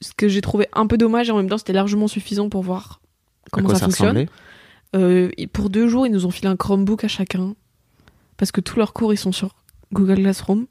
[0.00, 2.62] ce que j'ai trouvé un peu dommage et en même temps c'était largement suffisant pour
[2.64, 3.00] voir
[3.52, 4.26] comment ça, ça fonctionne.
[4.96, 7.54] Euh, pour deux jours, ils nous ont filé un Chromebook à chacun
[8.36, 9.54] parce que tous leurs cours ils sont sur
[9.92, 10.66] Google Classroom.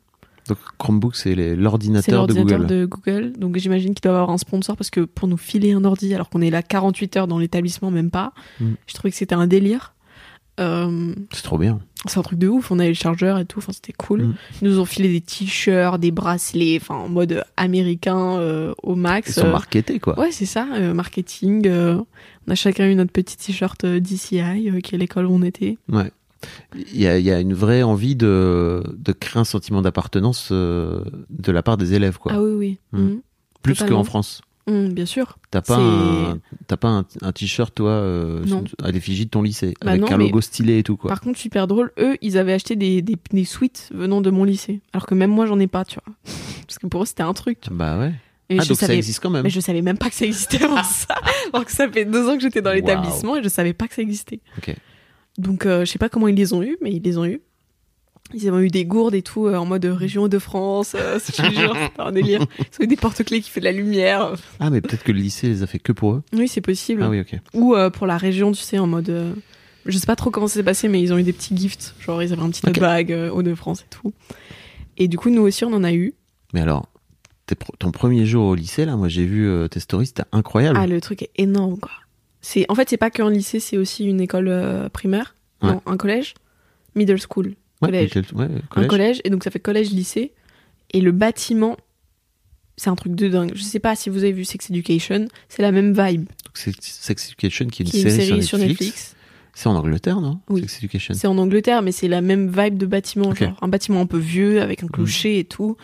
[0.48, 2.66] Donc Chromebook, c'est l'ordinateur de Google.
[2.68, 3.34] de Google.
[3.38, 6.30] Donc j'imagine qu'ils doivent avoir un sponsor parce que pour nous filer un ordi alors
[6.30, 8.72] qu'on est là 48 heures dans l'établissement, même pas, Mm.
[8.88, 9.94] je trouvais que c'était un délire.
[10.60, 11.80] Euh, C'est trop bien.
[12.06, 14.24] c'est un truc de ouf, on avait le chargeur et tout, enfin c'était cool.
[14.24, 14.34] Mm.
[14.62, 19.30] Ils nous ont filé des t-shirts, des bracelets, enfin en mode américain euh, au max.
[19.30, 20.20] Ils sont Euh, marketés, quoi.
[20.20, 21.68] Ouais, c'est ça, euh, marketing.
[21.70, 25.78] on a chacun eu notre petit t-shirt DCI, qui est l'école où on était.
[25.90, 26.12] Ouais.
[26.76, 30.52] Il y a, il y a une vraie envie de, de créer un sentiment d'appartenance
[30.52, 31.04] de
[31.52, 32.32] la part des élèves, quoi.
[32.36, 32.78] Ah oui, oui.
[32.94, 33.00] Mm.
[33.02, 33.22] Mhm.
[33.62, 34.42] Plus qu'en France.
[34.70, 35.38] Mhm, bien sûr.
[35.52, 38.44] T'as pas, un, t'as pas un, un t-shirt, toi, euh,
[38.84, 41.10] à l'effigie de ton lycée, Bah avec non, un mais- logo stylé et tout, quoi.
[41.10, 44.44] Par contre, super drôle, eux, ils avaient acheté des, des, des suites venant de mon
[44.44, 44.82] lycée.
[44.94, 46.14] Alors que même moi, j'en ai pas, tu vois.
[46.68, 47.60] Parce que pour eux, c'était un truc.
[47.62, 47.78] tu vois.
[47.78, 48.14] Bah ouais.
[48.52, 49.44] Et ah, je donc ça existe quand même.
[49.44, 51.16] Mais je savais même pas que ça existait avant ça.
[51.54, 53.94] Alors que ça fait deux ans que j'étais dans l'établissement et je savais pas que
[53.94, 54.40] ça existait.
[54.58, 54.76] Ok.
[55.38, 57.42] Donc, euh, je sais pas comment ils les ont eu, mais ils les ont eu.
[58.34, 60.96] Ils ont eu des gourdes et tout, euh, en mode région de France.
[60.96, 62.46] Euh, je te jure, c'était un délire.
[62.60, 64.34] Ils ont eu des porte-clés qui fait de la lumière.
[64.60, 66.24] Ah, mais peut-être que le lycée les a fait que pour eux.
[66.34, 67.02] Oui, c'est possible.
[67.04, 67.40] Ah oui, ok.
[67.54, 69.10] Ou euh, pour la région, tu sais, en mode.
[69.10, 69.34] euh,
[69.86, 71.96] je sais pas trop comment ça s'est passé, mais ils ont eu des petits gifts.
[72.00, 74.14] Genre, ils avaient un petit bag euh, Hauts de France et tout.
[74.98, 76.14] Et du coup, nous aussi, on en a eu.
[76.54, 76.88] Mais alors,
[77.80, 80.78] ton premier jour au lycée, là, moi j'ai vu euh, tes stories, c'était incroyable.
[80.80, 81.92] Ah, le truc est énorme, quoi.
[82.42, 85.36] C'est, en fait, c'est pas qu'un lycée, c'est aussi une école euh, primaire.
[85.62, 85.70] Ouais.
[85.72, 86.36] Non, un collège.
[86.96, 87.56] Middle school.
[87.82, 88.12] Ouais, collège.
[88.76, 89.22] Un collège.
[89.24, 90.34] Et donc, ça fait collège-lycée.
[90.92, 91.78] Et le bâtiment,
[92.78, 93.52] c'est un truc de dingue.
[93.56, 95.28] Je sais pas si vous avez vu Sex Education.
[95.48, 96.26] C'est la même vibe.
[96.26, 98.82] Donc, C'est Sex Education qui est une, qui est série, une série sur Netflix.
[98.82, 99.16] Netflix.
[99.54, 100.62] C'est en Angleterre, non Oui.
[100.62, 101.14] Sex Education?
[101.14, 103.32] C'est en Angleterre, mais c'est la même vibe de bâtiment.
[103.32, 103.36] Mm.
[103.36, 105.76] genre un bâtiment un peu vieux avec un clocher et tout.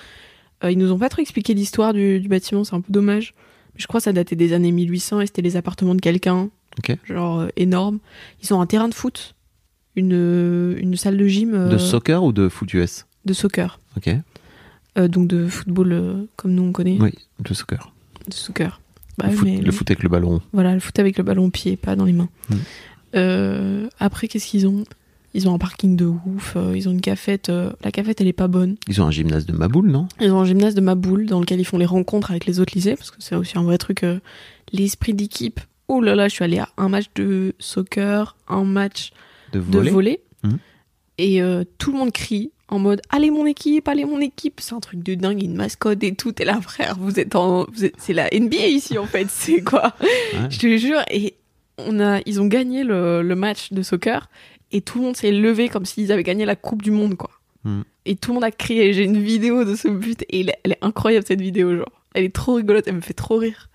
[0.63, 3.33] Euh, ils nous ont pas trop expliqué l'histoire du, du bâtiment, c'est un peu dommage.
[3.73, 6.49] Mais je crois que ça datait des années 1800 et c'était les appartements de quelqu'un,
[7.05, 7.99] genre euh, énorme.
[8.41, 9.34] Ils ont un terrain de foot,
[9.95, 13.79] une, euh, une salle de gym euh, De soccer ou de foot US de soccer,
[13.97, 14.09] Ok.
[14.97, 17.91] Euh, donc de football euh, comme nous on connaît, Oui, de soccer.
[18.27, 18.79] de soccer.
[19.17, 20.41] Bah le, foot, mais- le foot avec le ballon.
[20.53, 22.29] Voilà, le foot avec le ballon au pied, pas dans les mains.
[22.49, 22.55] Mm.
[23.15, 24.83] Euh, après, qu'est-ce qu'ils ont?
[25.33, 27.49] Ils ont un parking de ouf, euh, ils ont une cafette.
[27.49, 28.77] euh, la cafette, elle est pas bonne.
[28.87, 30.07] Ils ont un gymnase de Maboule, non?
[30.21, 32.73] Ils ont un gymnase de Maboule dans lequel ils font les rencontres avec les autres
[32.75, 34.03] lycées, parce que c'est aussi un vrai truc.
[34.03, 34.19] euh,
[34.71, 35.59] L'esprit d'équipe.
[35.89, 39.11] Oh là là, je suis allée à un match de soccer, un match
[39.59, 40.21] De volley.
[40.43, 40.57] Mhm.
[41.17, 44.59] Et euh, tout le monde crie en mode Allez mon équipe, allez mon équipe.
[44.59, 46.33] C'est un truc de dingue, une mascotte et tout.
[46.41, 47.67] Et là, frère, vous êtes en.
[47.97, 49.93] C'est la NBA ici en fait, c'est quoi?
[50.01, 50.49] Ouais.
[50.49, 51.01] Je te le jure.
[51.09, 51.35] Et
[51.77, 54.29] on a, ils ont gagné le, le match de soccer
[54.71, 57.31] et tout le monde s'est levé comme s'ils avaient gagné la Coupe du Monde, quoi.
[57.63, 57.83] Mhm.
[58.05, 58.93] Et tout le monde a crié.
[58.93, 61.91] J'ai une vidéo de ce but et elle est incroyable cette vidéo, genre.
[62.13, 63.69] Elle est trop rigolote, elle me fait trop rire.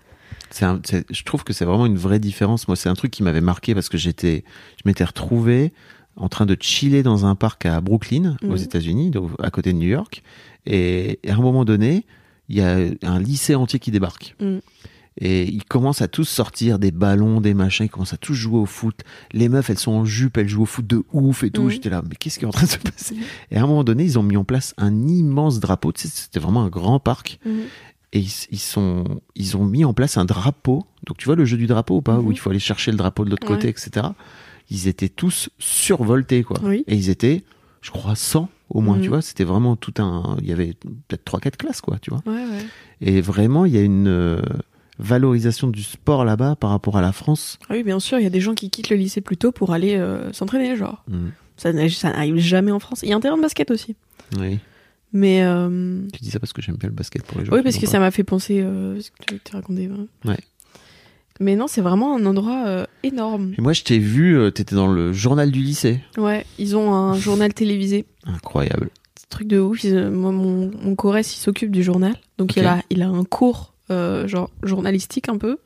[0.61, 2.67] Un- je trouve que c'est vraiment une vraie différence.
[2.67, 4.43] Moi, c'est un truc qui m'avait marqué parce que j'étais,
[4.77, 5.71] je m'étais retrouvé
[6.17, 8.57] en train de chiller dans un parc à Brooklyn, aux Mhm.
[8.57, 10.23] États-Unis, donc à côté de New York.
[10.65, 12.05] Et, et à un moment donné,
[12.49, 14.35] il y a un lycée entier qui débarque.
[14.41, 14.59] Mhm.
[15.19, 18.59] Et ils commencent à tous sortir des ballons, des machins, ils commencent à tous jouer
[18.59, 19.01] au foot.
[19.33, 21.63] Les meufs, elles sont en jupe, elles jouent au foot de ouf et tout.
[21.63, 21.69] Mhm.
[21.69, 23.15] J'étais là, mais qu'est-ce qui est en train de se passer
[23.51, 25.91] Et à un moment donné, ils ont mis en place un immense drapeau.
[25.91, 27.39] Tu sais, C'était vraiment un grand parc
[28.13, 29.03] et ils, ils sont
[29.35, 32.01] ils ont mis en place un drapeau donc tu vois le jeu du drapeau ou
[32.01, 32.27] pas Mhm.
[32.27, 33.55] où il faut aller chercher le drapeau de l'autre Ouais.
[33.55, 34.07] côté etc
[34.69, 36.83] ils étaient tous survoltés quoi Oui.
[36.87, 37.43] et ils étaient
[37.81, 39.01] je crois 100 au moins Mhm.
[39.03, 40.73] tu vois c'était vraiment tout un il y avait
[41.07, 42.65] peut-être trois quatre classes quoi tu vois Ouais, ouais.
[43.01, 44.41] et vraiment il y a une euh,
[44.99, 48.27] valorisation du sport là-bas par rapport à la France Ah oui, bien sûr, il y
[48.27, 51.03] a des gens qui quittent le lycée plus tôt pour aller euh, s'entraîner, genre.
[51.09, 51.31] Mhm.
[51.73, 52.99] N'a- ça n'arrive jamais en France.
[53.03, 53.95] Il y a un terrain de basket aussi.
[54.39, 54.59] oui
[55.13, 57.61] Mais euh, tu dis ça parce que j'aime bien le basket pour les gens oui,
[57.63, 59.89] parce que ça m'a fait penser euh, ce que tu raconté.
[60.25, 60.37] ouais.
[61.39, 63.53] Mais non, c'est vraiment un endroit euh, énorme.
[63.57, 66.93] et moi je t'ai vu euh, t'étais dans le journal du lycée Ouais, ils ont
[66.93, 68.05] un journal télévisé.
[68.25, 69.83] incroyable C'est un truc de ouf.
[69.83, 72.15] Ils, moi, mon, mon il s'occupe du journal.
[72.37, 75.57] Donc il, a, il a un cours genre journalistique un peu.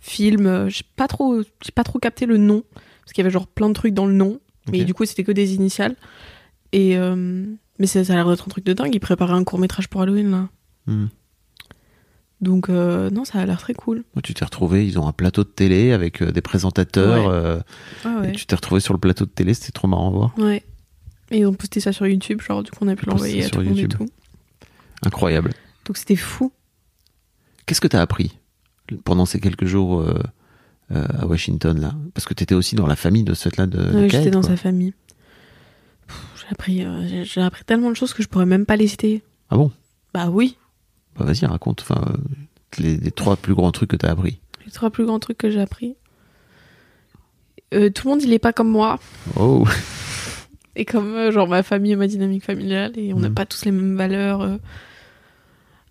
[0.00, 2.64] Film, j'ai pas trop, j'ai pas trop capté le nom.
[2.74, 4.40] Parce qu'il y avait genre plein de trucs dans le nom.
[4.70, 5.96] Mais du coup, c'était que des initiales.
[6.72, 6.96] Et
[7.80, 8.94] mais ça, ça a l'air d'être un truc de dingue.
[8.94, 10.48] Il préparait un court métrage pour Halloween là.
[10.86, 11.08] Mhm.
[12.40, 14.02] Donc, euh, non, ça a l'air très cool.
[14.22, 17.24] Tu t'es retrouvé, ils ont un plateau de télé avec euh, des présentateurs.
[17.26, 17.34] Ouais.
[17.34, 17.60] euh,
[18.04, 20.38] Ah et tu t'es retrouvé sur le plateau de télé, c'était trop marrant à voir.
[20.38, 20.64] Ouais.
[21.30, 23.42] Et ils ont posté ça sur YouTube, genre, du coup, on a pu l'envoyer à
[23.48, 24.06] sur tout le monde et tout.
[25.04, 25.52] Incroyable.
[25.84, 26.50] Donc, c'était fou.
[27.66, 28.38] Qu'est-ce que tu as appris
[29.04, 30.02] pendant ces quelques jours
[30.88, 31.94] à Washington là?
[32.14, 34.50] Parce que tu étais aussi dans la famille de cette là de, J'étais dans quoi.
[34.50, 34.94] sa famille.
[36.58, 38.86] Pff, J'ai appris, euh, j'ai- appris tellement de choses que je pourrais même pas les
[38.88, 39.22] citer.
[39.50, 39.70] Ah bon?
[40.14, 40.56] Bah oui.
[41.16, 41.82] Bah vas-y, raconte.
[41.82, 42.16] Enfin, euh,
[42.78, 44.40] les, les trois plus grands trucs que tu as appris.
[44.66, 45.96] Les trois plus grands trucs que j'ai appris.
[47.74, 48.98] Euh, tout le monde, il est pas comme moi.
[49.36, 49.64] Oh,
[50.76, 52.92] Et comme, genre, ma famille et ma dynamique familiale.
[52.98, 53.34] Et on n'a Mhm.
[53.34, 54.58] pas tous les mêmes valeurs.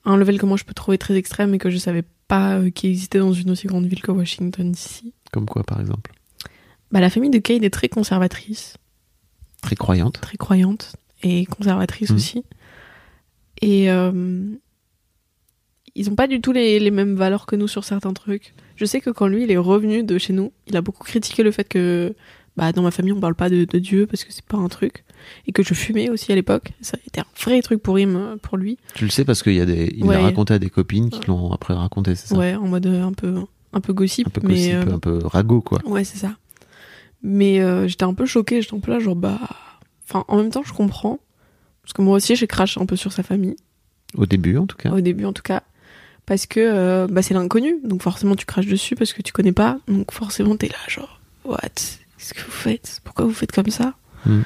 [0.05, 2.87] un level que moi, je peux trouver très extrême et que je savais pas qui
[2.87, 5.13] existait dans une aussi grande ville que Washington, d'ici.
[5.31, 6.11] comme quoi par exemple?
[6.91, 8.77] Bah, la famille de Cade est très conservatrice.
[9.61, 10.19] Très croyante.
[10.21, 12.15] très croyante et conservatrice Mhm.
[12.15, 12.43] aussi.
[13.61, 14.43] Et euh,
[15.95, 18.53] ils ont pas du tout les, les mêmes valeurs que nous sur certains trucs.
[18.75, 21.43] Je sais que quand lui il est revenu de chez nous, il a beaucoup critiqué
[21.43, 22.15] le fait que
[22.55, 24.69] bah, dans ma famille on parle pas de, de Dieu parce que c'est pas un
[24.69, 25.03] truc.
[25.47, 26.71] Et que je fumais aussi à l'époque.
[26.79, 28.77] Ça a été un vrai truc pour, him, pour lui.
[28.95, 30.15] Tu le sais parce qu'il y a des, il Ouais.
[30.15, 32.37] l'a raconté à des copines qui l'ont après raconté, c'est ça?
[32.37, 33.35] Ouais, en mode euh, un peu,
[33.73, 34.27] un peu gossip.
[34.27, 35.81] Un peu mais, gossip, euh, un peu ragot quoi.
[35.85, 36.37] Ouais, c'est ça.
[37.21, 39.39] Mais euh, j'étais un peu choquée, j'étais un peu là, genre, bah.
[40.07, 41.19] Enfin, en même temps, je comprends.
[41.83, 43.55] Parce que moi aussi, j'ai craché un peu sur sa famille,
[44.15, 44.91] Au début en tout cas.
[44.91, 45.63] au début en tout cas.
[46.25, 49.51] Parce que euh, bah, c'est l'inconnu, donc forcément, tu craches dessus parce que tu connais
[49.51, 49.79] pas.
[49.87, 51.57] Donc forcément, t'es là, genre, what?
[52.17, 53.01] Qu'est-ce que vous faites?
[53.03, 53.95] Pourquoi vous faites comme ça?
[54.25, 54.41] Hmm.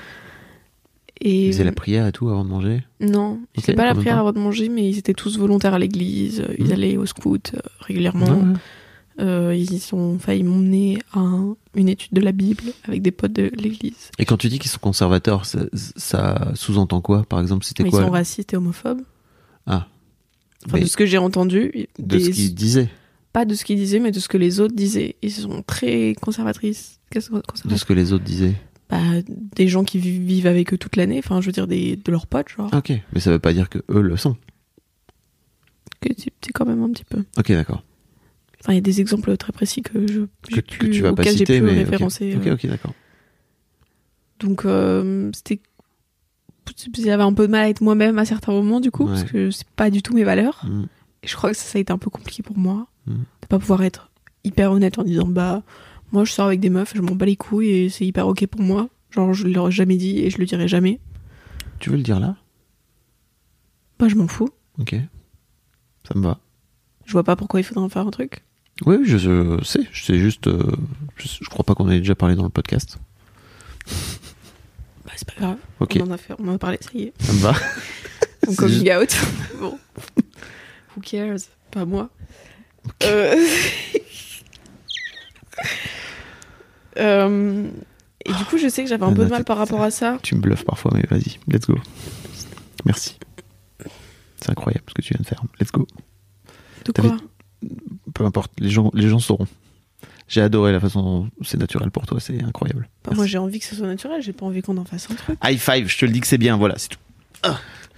[1.22, 1.48] Et.
[1.48, 2.84] Ils faisaient la prière et tout avant de manger?
[3.02, 5.80] Non, ils faisaient pas la prière avant de manger, mais ils étaient tous volontaires à
[5.80, 6.72] l'église, euh, ils Hmm.
[6.72, 8.54] allaient au scout euh, régulièrement.
[9.20, 13.34] Euh, ils ont failli m'emmener à un- une étude de la Bible avec des potes
[13.34, 14.10] de l'église.
[14.18, 17.24] Et quand tu dis qu'ils sont conservateurs, ça, ça sous-entend quoi?
[17.24, 19.02] Par exemple, c'était Ils quoi sont racistes et homophobes.
[19.68, 19.88] Ah.
[20.66, 22.90] Enfin, de ce que j'ai entendu, de des- ce qu'ils disaient,
[23.34, 25.16] pas de ce qu'ils disaient, mais de ce que les autres disaient.
[25.22, 27.00] Ils sont très conservatrices.
[27.12, 28.56] Que de conservatrices ce que les autres disaient.
[28.90, 29.00] Bah,
[29.56, 32.12] Des gens qui vi- vivent avec eux toute l'année, enfin, je veux dire, des, de
[32.12, 32.72] leurs potes, genre.
[32.74, 34.36] Ok, mais ça veut pas dire que eux le sont.
[36.02, 37.24] Que tu tu- quand même un petit peu.
[37.38, 37.84] Ok, d'accord.
[38.64, 41.12] Enfin, il y a des exemples très précis que je Que, que pu, tu vas
[41.12, 42.34] pas auxquels j'ai citer, pu mais référencer.
[42.38, 42.54] Ok, euh.
[42.54, 42.94] ok, d'accord.
[44.40, 45.62] Donc, euh, c'était.
[46.98, 49.10] J'avais un peu de mal à être moi-même à certains moments, du coup, Ouais.
[49.12, 50.62] parce que c'est pas du tout mes valeurs.
[50.66, 50.84] Mm.
[51.24, 52.88] Et je crois que ça, ça a été un peu compliqué pour moi.
[53.06, 53.16] Mm.
[53.42, 54.10] De pas pouvoir être
[54.46, 55.62] hyper honnête en disant, bah,
[56.14, 58.48] moi, je sors avec des meufs, je m'en bats les couilles et c'est hyper ok
[58.48, 58.88] pour moi.
[59.12, 61.02] Genre, je l'aurais jamais dit et je le dirai jamais.
[61.80, 62.38] Tu veux le dire là?
[64.00, 64.50] Bah, je m'en fous.
[64.80, 64.96] Ok.
[66.08, 66.40] Ça me va.
[67.06, 68.42] Je vois pas pourquoi il faudrait en faire un truc.
[68.86, 69.88] Oui, je, je sais.
[69.92, 70.48] Je sais juste.
[70.48, 70.72] euh,
[71.18, 72.98] je, je crois pas qu'on ait déjà parlé dans le podcast.
[75.06, 75.58] Bah, c'est pas grave.
[75.80, 77.14] Ok, On en a fait, on en a parlé, ça y est.
[77.20, 77.54] ça me va.
[78.48, 79.16] Mon C'est coming out.
[79.60, 79.78] bon.
[80.96, 81.40] Who cares?
[81.72, 82.10] Pas moi.
[83.04, 83.36] Euh...
[87.00, 87.68] Euh,
[88.26, 90.20] Et du coup, je sais que j'avais un peu de mal par rapport à ça.
[90.22, 91.76] Tu me bluffes parfois, mais vas-y, let's go.
[92.86, 93.18] Merci.
[94.38, 95.42] C'est incroyable ce que tu viens de faire.
[95.60, 95.88] Let's go.
[96.86, 97.18] De quoi
[98.14, 99.48] Peu importe, les gens, les gens sauront.
[100.28, 102.90] J'ai adoré la façon dont c'est naturel pour toi, c'est incroyable.
[103.04, 105.16] Bah, Moi, j'ai envie que ce soit naturel, j'ai pas envie qu'on en fasse un
[105.16, 105.38] truc.
[105.44, 107.00] High five, je te le dis que c'est bien, voilà, c'est tout.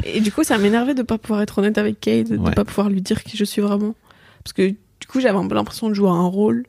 [0.03, 2.51] Et du coup, ça m'énervait de pas pouvoir être honnête avec Kate, de Ouais.
[2.53, 3.95] pas pouvoir lui dire qui je suis vraiment.
[4.43, 6.65] Parce que du coup, j'avais un peu l'impression de jouer un rôle.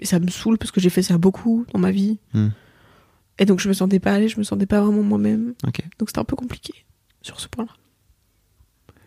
[0.00, 2.18] Et ça me saoule parce que j'ai fait ça beaucoup dans ma vie.
[2.34, 2.48] Hmm.
[3.38, 5.54] Et donc, je me sentais pas allée, je me sentais pas vraiment moi-même.
[5.62, 6.72] Donc, c'était un peu compliqué
[7.22, 7.72] sur ce point-là.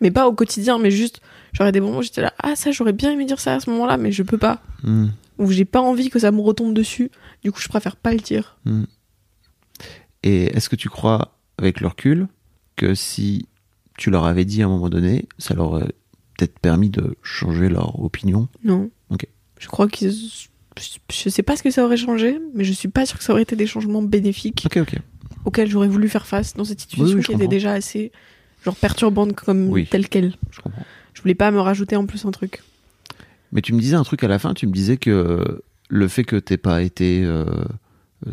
[0.00, 1.20] Mais pas au quotidien, mais juste,
[1.52, 3.68] j'aurais des moments où j'étais là, ah, ça, j'aurais bien aimé dire ça à ce
[3.70, 4.62] moment-là, mais je peux pas.
[4.82, 5.08] Hmm.
[5.38, 7.10] Ou j'ai pas envie que ça me retombe dessus.
[7.42, 8.58] Du coup, je préfère pas le dire.
[10.22, 12.28] Et est-ce que tu crois, avec le recul,
[12.76, 13.46] que si
[13.98, 15.92] tu leur avais dit à un moment donné, ça leur aurait
[16.36, 18.48] peut-être permis de changer leur opinion?
[18.64, 18.90] Non.
[19.10, 19.26] Ok.
[19.58, 20.14] Je crois qu'ils.
[21.12, 23.32] Je sais pas ce que ça aurait changé, mais je suis pas sûre que ça
[23.32, 24.94] aurait été des changements bénéfiques Ok, ok.
[25.44, 28.12] auxquels j'aurais voulu faire face dans cette situation Oui, qui était déjà assez
[28.64, 29.86] genre perturbante comme Oui.
[29.86, 30.34] telle quelle.
[30.50, 30.84] Je comprends.
[31.14, 32.62] Je voulais pas me rajouter en plus un truc.
[33.52, 36.24] Mais tu me disais un truc à la fin, tu me disais que le fait
[36.24, 37.44] que t'aies pas été euh,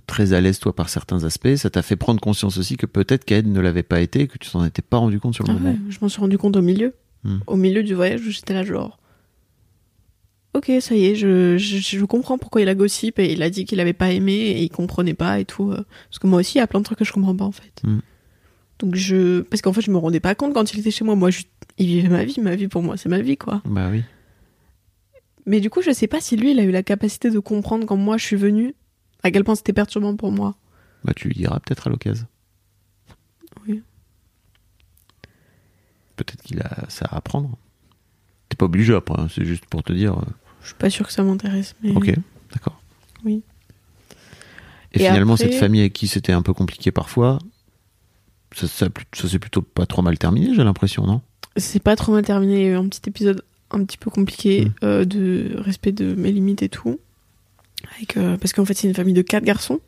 [0.05, 3.25] très à l'aise toi par certains aspects, ça t'a fait prendre conscience aussi que peut-être
[3.25, 5.49] qu'Ed ne l'avait pas été, et que tu t'en étais pas rendu compte sur le
[5.49, 5.69] Ah moment.
[5.71, 6.93] ouais, je m'en suis rendu compte au milieu.
[7.23, 7.39] Hmm.
[7.47, 8.99] Au milieu du voyage où j'étais là genre.
[10.53, 13.49] Ok, ça y est, je, je, je comprends pourquoi il a gossip et il a
[13.49, 15.71] dit qu'il avait pas aimé et il comprenait pas et tout.
[15.71, 17.45] euh, Parce que moi aussi, il y a plein de trucs que je comprends pas
[17.45, 17.82] en fait.
[17.84, 17.99] Hmm.
[18.80, 19.41] Donc je.
[19.41, 21.15] Parce qu'en fait, je me rendais pas compte quand il était chez moi.
[21.15, 21.43] Moi, je...
[21.78, 22.39] il vivait ma vie.
[22.41, 23.61] Ma vie pour moi, c'est ma vie quoi.
[23.65, 24.03] Bah oui.
[25.45, 27.86] Mais du coup, je sais pas si lui, il a eu la capacité de comprendre
[27.86, 28.75] quand moi je suis venue,
[29.23, 30.55] à quel point c'était perturbant pour moi.
[31.03, 32.25] Bah tu lui diras peut-être à l'occasion.
[33.67, 33.82] Oui.
[36.15, 37.57] Peut-être qu'il a ça à apprendre.
[38.49, 40.17] T'es pas obligé après, hein, c'est juste pour te dire.
[40.17, 40.21] euh,
[40.61, 41.75] Je suis pas sûre que ça m'intéresse.
[41.84, 41.91] Mais...
[41.95, 42.13] Ok,
[42.53, 42.82] d'accord.
[43.23, 43.43] Oui.
[44.93, 47.39] Et, Et finalement, après- cette famille avec qui c'était un peu compliqué parfois,
[48.56, 51.22] ça, ça, ça s'est plutôt pas trop mal terminé, j'ai l'impression, non?
[51.58, 52.56] C'est pas trop mal terminé.
[52.56, 54.74] Il y a eu un petit épisode un petit peu compliqué Mm.
[54.84, 57.00] euh, de respect de mes limites et tout.
[57.95, 59.80] Avec, euh, parce qu'en fait, c'est une famille de quatre garçons.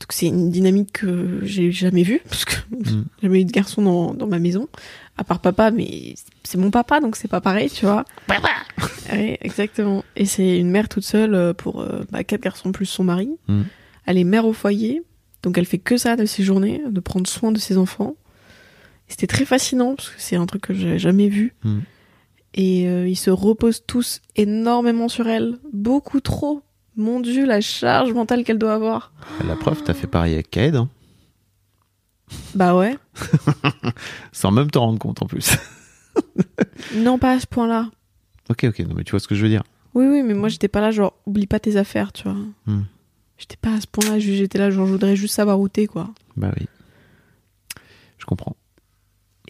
[0.00, 2.20] Donc, c'est une dynamique que j'ai jamais vue.
[2.28, 2.82] Parce que Mm.
[2.84, 4.68] j'ai jamais eu de garçon dans, dans ma maison.
[5.16, 6.14] À part papa, mais
[6.44, 8.04] c'est mon papa, donc c'est pas pareil, tu vois.
[9.12, 10.04] Oui, exactement.
[10.16, 13.30] Et c'est une mère toute seule euh, pour euh, bah, quatre garçons plus son mari.
[13.48, 13.62] Mm.
[14.04, 15.02] Elle est mère au foyer.
[15.42, 18.14] Donc, elle fait que ça de ses journées, de prendre soin de ses enfants.
[19.06, 21.54] C'était très fascinant parce que c'est un truc que j'avais jamais vu.
[21.64, 21.78] Mm.
[22.54, 26.62] Et euh, ils se reposent tous énormément sur elle, beaucoup trop.
[26.96, 29.12] Mon Dieu, la charge mentale qu'elle doit avoir.
[29.46, 30.88] La preuve, t'as fait pareil avec Kaed, hein,
[32.54, 32.96] Bah ouais.
[34.32, 35.56] sans même t'en rendre compte en plus.
[36.96, 37.90] Non, pas à ce point-là.
[38.50, 39.62] ok, ok, non mais tu vois ce que je veux dire.
[39.94, 42.36] Oui, oui, mais moi j'étais pas là, genre, oublie pas tes affaires, tu vois.
[42.66, 42.82] Mm.
[43.38, 46.10] J'étais pas à ce point-là, j'étais là, genre, je voudrais juste savoir où t'es, quoi.
[46.36, 46.66] Bah oui.
[48.18, 48.56] Je comprends.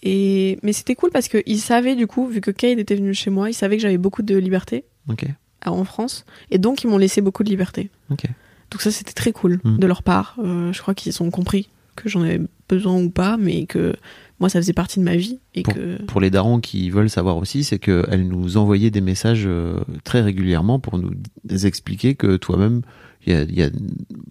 [0.02, 0.58] Et...
[0.62, 3.50] Mais c'était cool parce qu'ils savaient, du coup, vu que Kate était venu chez moi,
[3.50, 5.24] ils savaient que j'avais beaucoup de liberté Ok,
[5.64, 6.24] en France.
[6.50, 7.90] Et donc, ils m'ont laissé beaucoup de liberté.
[8.10, 8.24] ok.
[8.70, 9.78] Donc ça, c'était très cool Mm.
[9.78, 10.36] de leur part.
[10.40, 11.70] Euh, je crois qu'ils ont compris
[12.02, 13.94] que j'en avais besoin ou pas, mais que
[14.40, 15.40] moi, ça faisait partie de ma vie.
[15.54, 16.00] Et que...
[16.02, 20.20] Pour les darons qui veulent savoir aussi, c'est qu'elle nous envoyait des messages euh, très
[20.20, 21.12] régulièrement pour nous
[21.64, 22.82] expliquer que toi-même,
[23.26, 23.70] il y a, il y a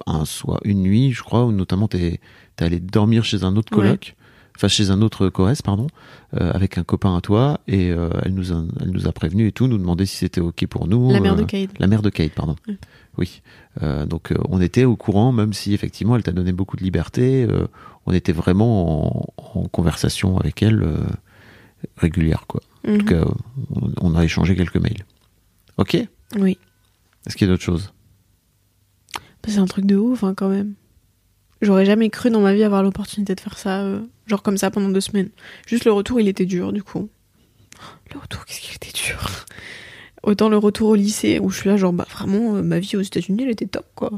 [0.05, 2.19] un soir, une nuit, je crois, où notamment t'es
[2.59, 4.15] es allé dormir chez un autre coloc,
[4.57, 5.87] enfin chez un autre corresse, pardon,
[6.33, 9.47] euh, avec un copain à toi, et euh, elle, nous a, elle nous a prévenu
[9.47, 11.11] et tout, nous demandait si c'était ok pour nous.
[11.11, 11.69] La mère euh, de Kate.
[11.79, 12.55] La mère de Kate, pardon.
[13.17, 13.41] Oui.
[14.07, 17.47] Donc on était au courant, même si effectivement elle t'a donné beaucoup de liberté,
[18.07, 20.83] on était vraiment en, en conversation avec elle
[21.97, 22.61] régulière, quoi.
[22.87, 22.97] En Mhm.
[22.99, 23.25] tout cas,
[23.75, 25.05] on, on a échangé quelques mails.
[25.77, 25.95] Ok?
[25.95, 26.07] Est-ce
[26.39, 26.57] Oui.
[27.35, 27.91] qu'il y a d'autres choses?
[29.47, 30.73] C'est un truc de ouf, hein, quand même.
[31.61, 34.69] J'aurais jamais cru dans ma vie avoir l'opportunité de faire ça, euh, genre comme ça
[34.69, 35.29] pendant deux semaines.
[35.65, 37.09] Juste le retour, il était dur, du coup.
[38.13, 39.45] Le retour, qu'est-ce qu'il était dur?
[40.23, 42.95] Autant le retour au lycée, où je suis là, genre, bah vraiment, euh, ma vie
[42.95, 44.11] aux États-Unis, elle était top, quoi.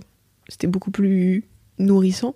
[0.47, 1.45] C'était beaucoup plus
[1.77, 2.35] nourrissant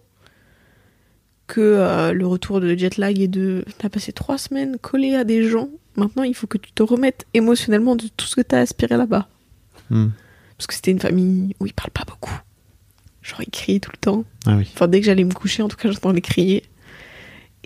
[1.47, 3.65] que euh, le retour de jet lag et de.
[3.77, 5.69] T'as passé trois semaines collé à des gens.
[5.95, 9.27] Maintenant, il faut que tu te remettes émotionnellement de tout ce que t'as aspiré là-bas.
[9.89, 10.09] Hmm.
[10.57, 12.39] Parce que c'était une famille où ils parlent pas beaucoup.
[13.23, 14.25] Genre, ils crient tout le temps.
[14.45, 14.69] Ah oui.
[14.73, 16.63] Enfin, dès que j'allais me coucher, en tout cas, j'entendais crier.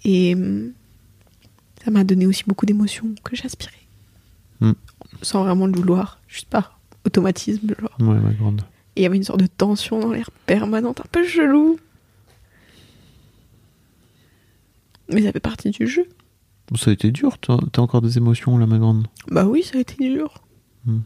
[0.04, 0.72] Et hum,
[1.84, 3.74] ça m'a donné aussi beaucoup d'émotions que j'aspirais.
[4.60, 4.74] Hmm.
[5.22, 7.96] Sans vraiment le vouloir, juste par automatisme, genre.
[8.00, 8.62] Ouais, ma grande.
[8.96, 11.80] Et il y avait une sorte de tension dans l'air permanente, un peu chelou.
[15.10, 16.08] Mais ça fait partie du jeu.
[16.76, 19.08] Ça a été dur, t'as encore des émotions là, ma grande?
[19.30, 20.44] Bah oui, ça a été dur.
[20.86, 21.00] Hmm.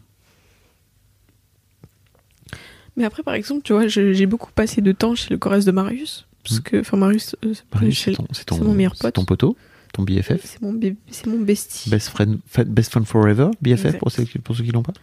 [2.97, 5.65] Mais après, par exemple, tu vois, je- j'ai beaucoup passé de temps chez le chorus
[5.65, 6.25] de Marius.
[6.43, 9.13] Parce que, enfin, Marius, euh, c'est Marius, chez- c'est ton, mon meilleur pote.
[9.13, 9.55] ton poteau,
[9.93, 10.41] ton BFF.
[10.43, 11.89] c'est mon, mon bestie.
[11.89, 13.99] Best friend, fa- best friend forever, BFF Exact.
[13.99, 14.93] pour ceux, qui- pour ceux qui l'ont pas.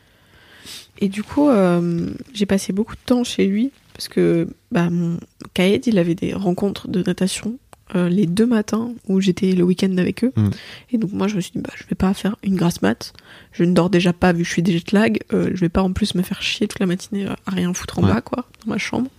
[0.99, 5.19] Et du coup, euh, j'ai passé beaucoup de temps chez lui parce que bah, mon
[5.55, 7.57] Kaed, il avait des rencontres de natation
[7.95, 10.33] euh, les deux matins où j'étais le week-end avec eux.
[10.37, 10.49] Mm.
[10.93, 13.13] Et donc moi, je me suis dit, bah, je vais pas faire une grasse mat.
[13.53, 15.19] Je ne dors déjà pas vu que je suis des jet lag.
[15.33, 17.99] Euh, je vais pas en plus me faire chier toute la matinée à rien foutre
[17.99, 18.13] en Ouais.
[18.13, 19.11] bas, quoi, dans ma chambre.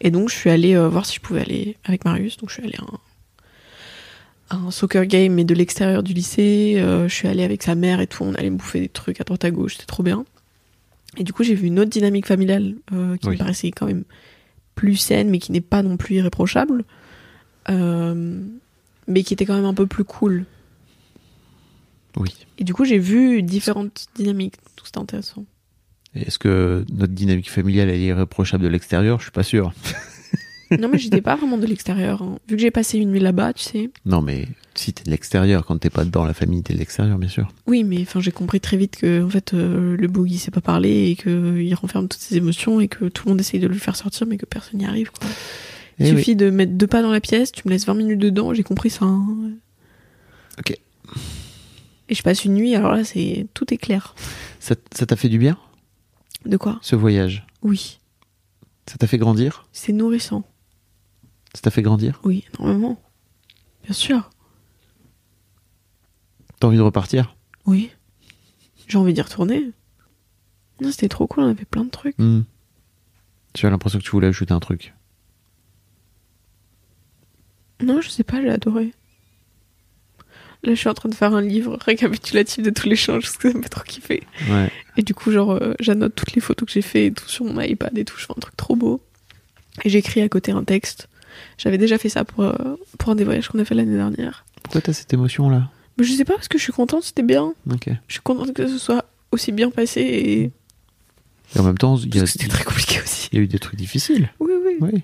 [0.00, 2.36] Et donc, je suis allée euh, voir si je pouvais aller avec Marius.
[2.36, 6.74] Donc, je suis allée à un, à un soccer game, mais de l'extérieur du lycée.
[6.76, 8.22] Euh, je suis allée avec sa mère et tout.
[8.22, 9.74] On allait bouffer des trucs à droite à gauche.
[9.74, 10.24] C'était trop bien.
[11.16, 13.32] Et du coup, j'ai vu une autre dynamique familiale qui Oui.
[13.34, 14.04] me paraissait quand même
[14.74, 16.84] plus saine, mais qui n'est pas non plus irréprochable.
[17.70, 18.40] Euh,
[19.08, 20.44] mais qui était quand même un peu plus cool.
[22.16, 22.34] Oui.
[22.58, 24.56] Et du coup, j'ai vu différentes dynamiques.
[24.76, 25.44] Donc, c'était intéressant.
[26.14, 29.18] Est-ce que notre dynamique familiale elle est irréprochable de l'extérieur?
[29.18, 29.72] Je suis pas sûr.
[30.78, 32.22] non, mais j'étais pas vraiment de l'extérieur.
[32.22, 32.38] hein.
[32.48, 33.90] Vu que j'ai passé une nuit là-bas, tu sais.
[34.06, 37.18] Non, mais si t'es de l'extérieur, quand t'es pas dans la famille, t'es de l'extérieur,
[37.18, 37.48] bien sûr.
[37.66, 40.62] Oui, mais enfin, j'ai compris très vite que en fait, euh, le boogie sait pas
[40.62, 43.74] parler et qu'il renferme toutes ses émotions et que tout le monde essaye de le
[43.74, 45.10] faire sortir, mais que personne n'y arrive.
[45.10, 45.28] Quoi.
[45.98, 46.18] Il Eh oui.
[46.18, 48.62] suffit de mettre deux pas dans la pièce, tu me laisses 20 minutes dedans, j'ai
[48.62, 49.04] compris ça.
[49.06, 49.50] hein.
[50.58, 50.76] Ok.
[52.08, 54.14] Et je passe une nuit, alors là, c'est tout est clair.
[54.60, 55.58] Ça t'a fait du bien,
[56.44, 56.78] De quoi?
[56.82, 57.46] Ce voyage?
[57.62, 57.98] Oui,
[58.88, 59.66] Ça t'a fait grandir?
[59.72, 60.44] C'est nourrissant.
[61.54, 62.20] Ça t'a fait grandir?
[62.24, 63.00] Oui, énormément.
[63.84, 64.30] Bien sûr.
[66.60, 67.36] T'as envie de repartir?
[67.66, 67.90] Oui.
[68.86, 69.70] J'ai envie d'y retourner.
[70.80, 72.16] Non, c'était trop cool, on avait plein de trucs.
[72.18, 72.42] Hmm.
[73.54, 74.94] Tu as l'impression que tu voulais ajouter un truc.
[77.82, 78.92] Non, je sais pas, j'ai adoré.
[80.62, 83.36] Là, je suis en train de faire un livre récapitulatif de tous les changes parce
[83.36, 84.22] que ça me fait trop kiffer.
[84.50, 84.70] Ouais.
[84.96, 87.44] Et du coup, genre, euh, j'annote toutes les photos que j'ai fait et tout sur
[87.44, 88.16] mon iPad et tout.
[88.18, 89.00] Je fais un truc trop beau.
[89.84, 91.08] Et j'écris à côté un texte.
[91.58, 92.54] J'avais déjà fait ça pour, euh,
[92.98, 94.46] pour un des voyages qu'on a fait l'année dernière.
[94.62, 95.70] Pourquoi t'as cette émotion-là?
[95.98, 97.52] Mais je sais pas parce que je suis contente, c'était bien.
[97.84, 100.50] Je suis contente que ce soit aussi bien passé et.
[101.54, 103.28] Et en même temps, il y, a, c'était très compliqué aussi.
[103.30, 104.30] il y a eu des trucs difficiles.
[104.40, 104.76] Oui, oui.
[104.80, 105.02] Oui.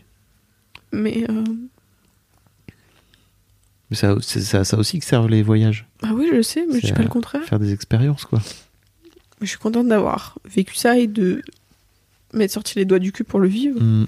[0.91, 1.25] Mais.
[1.31, 1.45] euh,
[3.93, 5.87] Mais ça, c'est à ça aussi que servent les voyages.
[6.03, 7.43] Ah oui, je sais, mais je dis pas le contraire.
[7.43, 8.41] Faire des expériences, quoi.
[9.43, 11.43] Je suis contente d'avoir vécu ça et de
[12.33, 13.79] m'être sorti les doigts du cul pour le vivre.
[13.79, 14.07] Mm.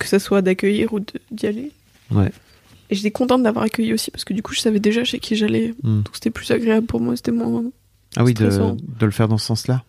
[0.00, 0.98] Que ça soit d'accueillir ou
[1.30, 1.70] d'y aller.
[2.10, 2.32] Ouais.
[2.90, 5.36] Et j'étais contente d'avoir accueilli aussi parce que du coup, je savais déjà chez qui
[5.36, 5.72] j'allais.
[5.84, 6.02] Mm.
[6.02, 7.62] Donc c'était plus agréable pour moi, c'était moins.
[8.16, 9.84] Ah oui, de, le faire dans ce sens-là.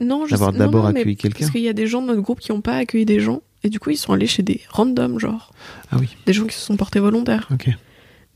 [0.00, 1.40] Non, je D'avoir d'abord accueilli quelqu'un.
[1.40, 3.42] Parce qu'il y a des gens de notre groupe qui n'ont pas accueilli des gens.
[3.64, 5.52] Et du coup, ils sont allés chez des randoms, genre.
[5.90, 7.46] Ah oui, Des gens qui se sont portés volontaires.
[7.52, 7.68] ok.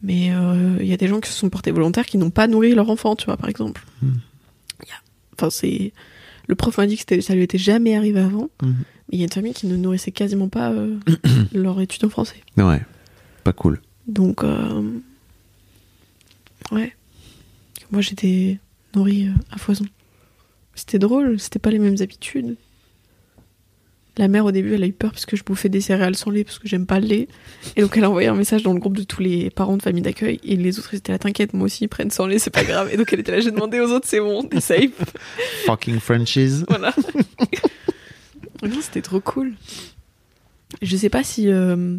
[0.02, 2.48] Mais euh, il y a des gens qui se sont portés volontaires qui n'ont pas
[2.48, 3.84] nourri leur enfant, tu vois, par exemple.
[4.02, 4.14] Hmm.
[5.34, 5.92] Enfin, c'est.
[6.48, 8.50] Le prof m'a dit que ça lui était jamais arrivé avant.
[8.62, 8.76] Mhm.
[9.08, 10.98] Mais il y a une famille qui ne nourrissait quasiment pas euh,
[11.52, 12.36] leur étudiant français.
[12.56, 12.82] Ouais,
[13.44, 13.80] pas cool.
[14.06, 15.00] Donc, euh,
[16.70, 16.94] ouais.
[17.90, 18.58] Moi, j'étais
[18.94, 19.84] nourrie euh, à foison.
[20.74, 22.56] C'était drôle, c'était pas les mêmes habitudes.
[24.18, 26.30] La mère, au début, elle a eu peur parce que je bouffais des céréales sans
[26.30, 27.28] lait parce que j'aime pas le lait.
[27.76, 29.82] Et donc, elle a envoyé un message dans le groupe de tous les parents de
[29.82, 30.38] famille d'accueil.
[30.44, 32.64] Et les autres, ils étaient là, t'inquiète, moi aussi, ils prennent sans lait, c'est pas
[32.64, 32.90] grave.
[32.92, 34.90] Et donc, elle était là, j'ai demandé aux autres, c'est bon, t'es safe.
[35.66, 36.64] Fucking Frenchies.
[36.68, 36.94] Voilà.
[38.82, 39.54] c'était trop cool.
[40.82, 41.96] Je sais pas si euh,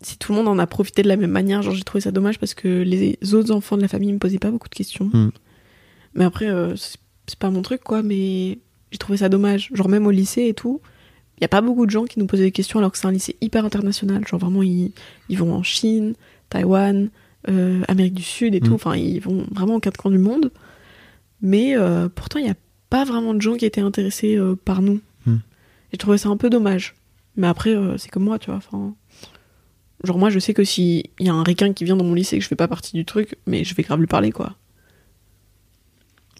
[0.00, 1.62] si tout le monde en a profité de la même manière.
[1.62, 4.38] Genre, j'ai trouvé ça dommage parce que les autres enfants de la famille me posaient
[4.38, 5.10] pas beaucoup de questions.
[5.12, 5.30] Mm.
[6.14, 8.02] Mais après, euh, c'est pas mon truc, quoi.
[8.02, 8.58] Mais
[8.90, 9.70] j'ai trouvé ça dommage.
[9.72, 10.80] Genre, même au lycée et tout,
[11.38, 13.06] il y a pas beaucoup de gens qui nous posaient des questions alors que c'est
[13.06, 14.26] un lycée hyper international.
[14.26, 14.92] Genre, vraiment, ils,
[15.28, 16.14] ils vont en Chine,
[16.50, 17.10] Taïwan,
[17.48, 18.64] euh, Amérique du Sud et Mm.
[18.64, 18.74] tout.
[18.74, 20.50] Enfin, ils vont vraiment aux quatre coins du monde.
[21.40, 22.56] Mais euh, pourtant, il y a
[22.90, 25.00] pas vraiment de gens qui étaient intéressés euh, par nous.
[25.26, 25.36] Hmm.
[25.92, 26.94] J'ai trouvé ça un peu dommage.
[27.36, 28.56] Mais après, c'est comme moi, tu vois.
[28.56, 28.94] Enfin,
[30.02, 32.14] genre moi, je sais que si il y a un requin qui vient dans mon
[32.14, 34.32] lycée et que je fais pas partie du truc, mais je vais grave lui parler,
[34.32, 34.56] quoi.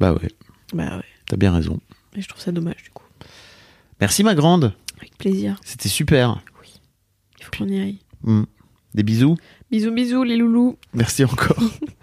[0.00, 0.28] Bah ouais,
[0.74, 1.04] Bah ouais.
[1.26, 1.78] t'as bien raison.
[2.16, 3.04] Et je trouve ça dommage, du coup.
[4.00, 5.58] Merci ma grande, Avec plaisir.
[5.64, 6.40] c'était super.
[7.38, 7.98] Il faut qu'on y aille.
[8.22, 8.44] Mm.
[8.94, 9.36] Des bisous.
[9.70, 10.76] Bisous, bisous, les loulous.
[10.94, 11.58] Merci encore.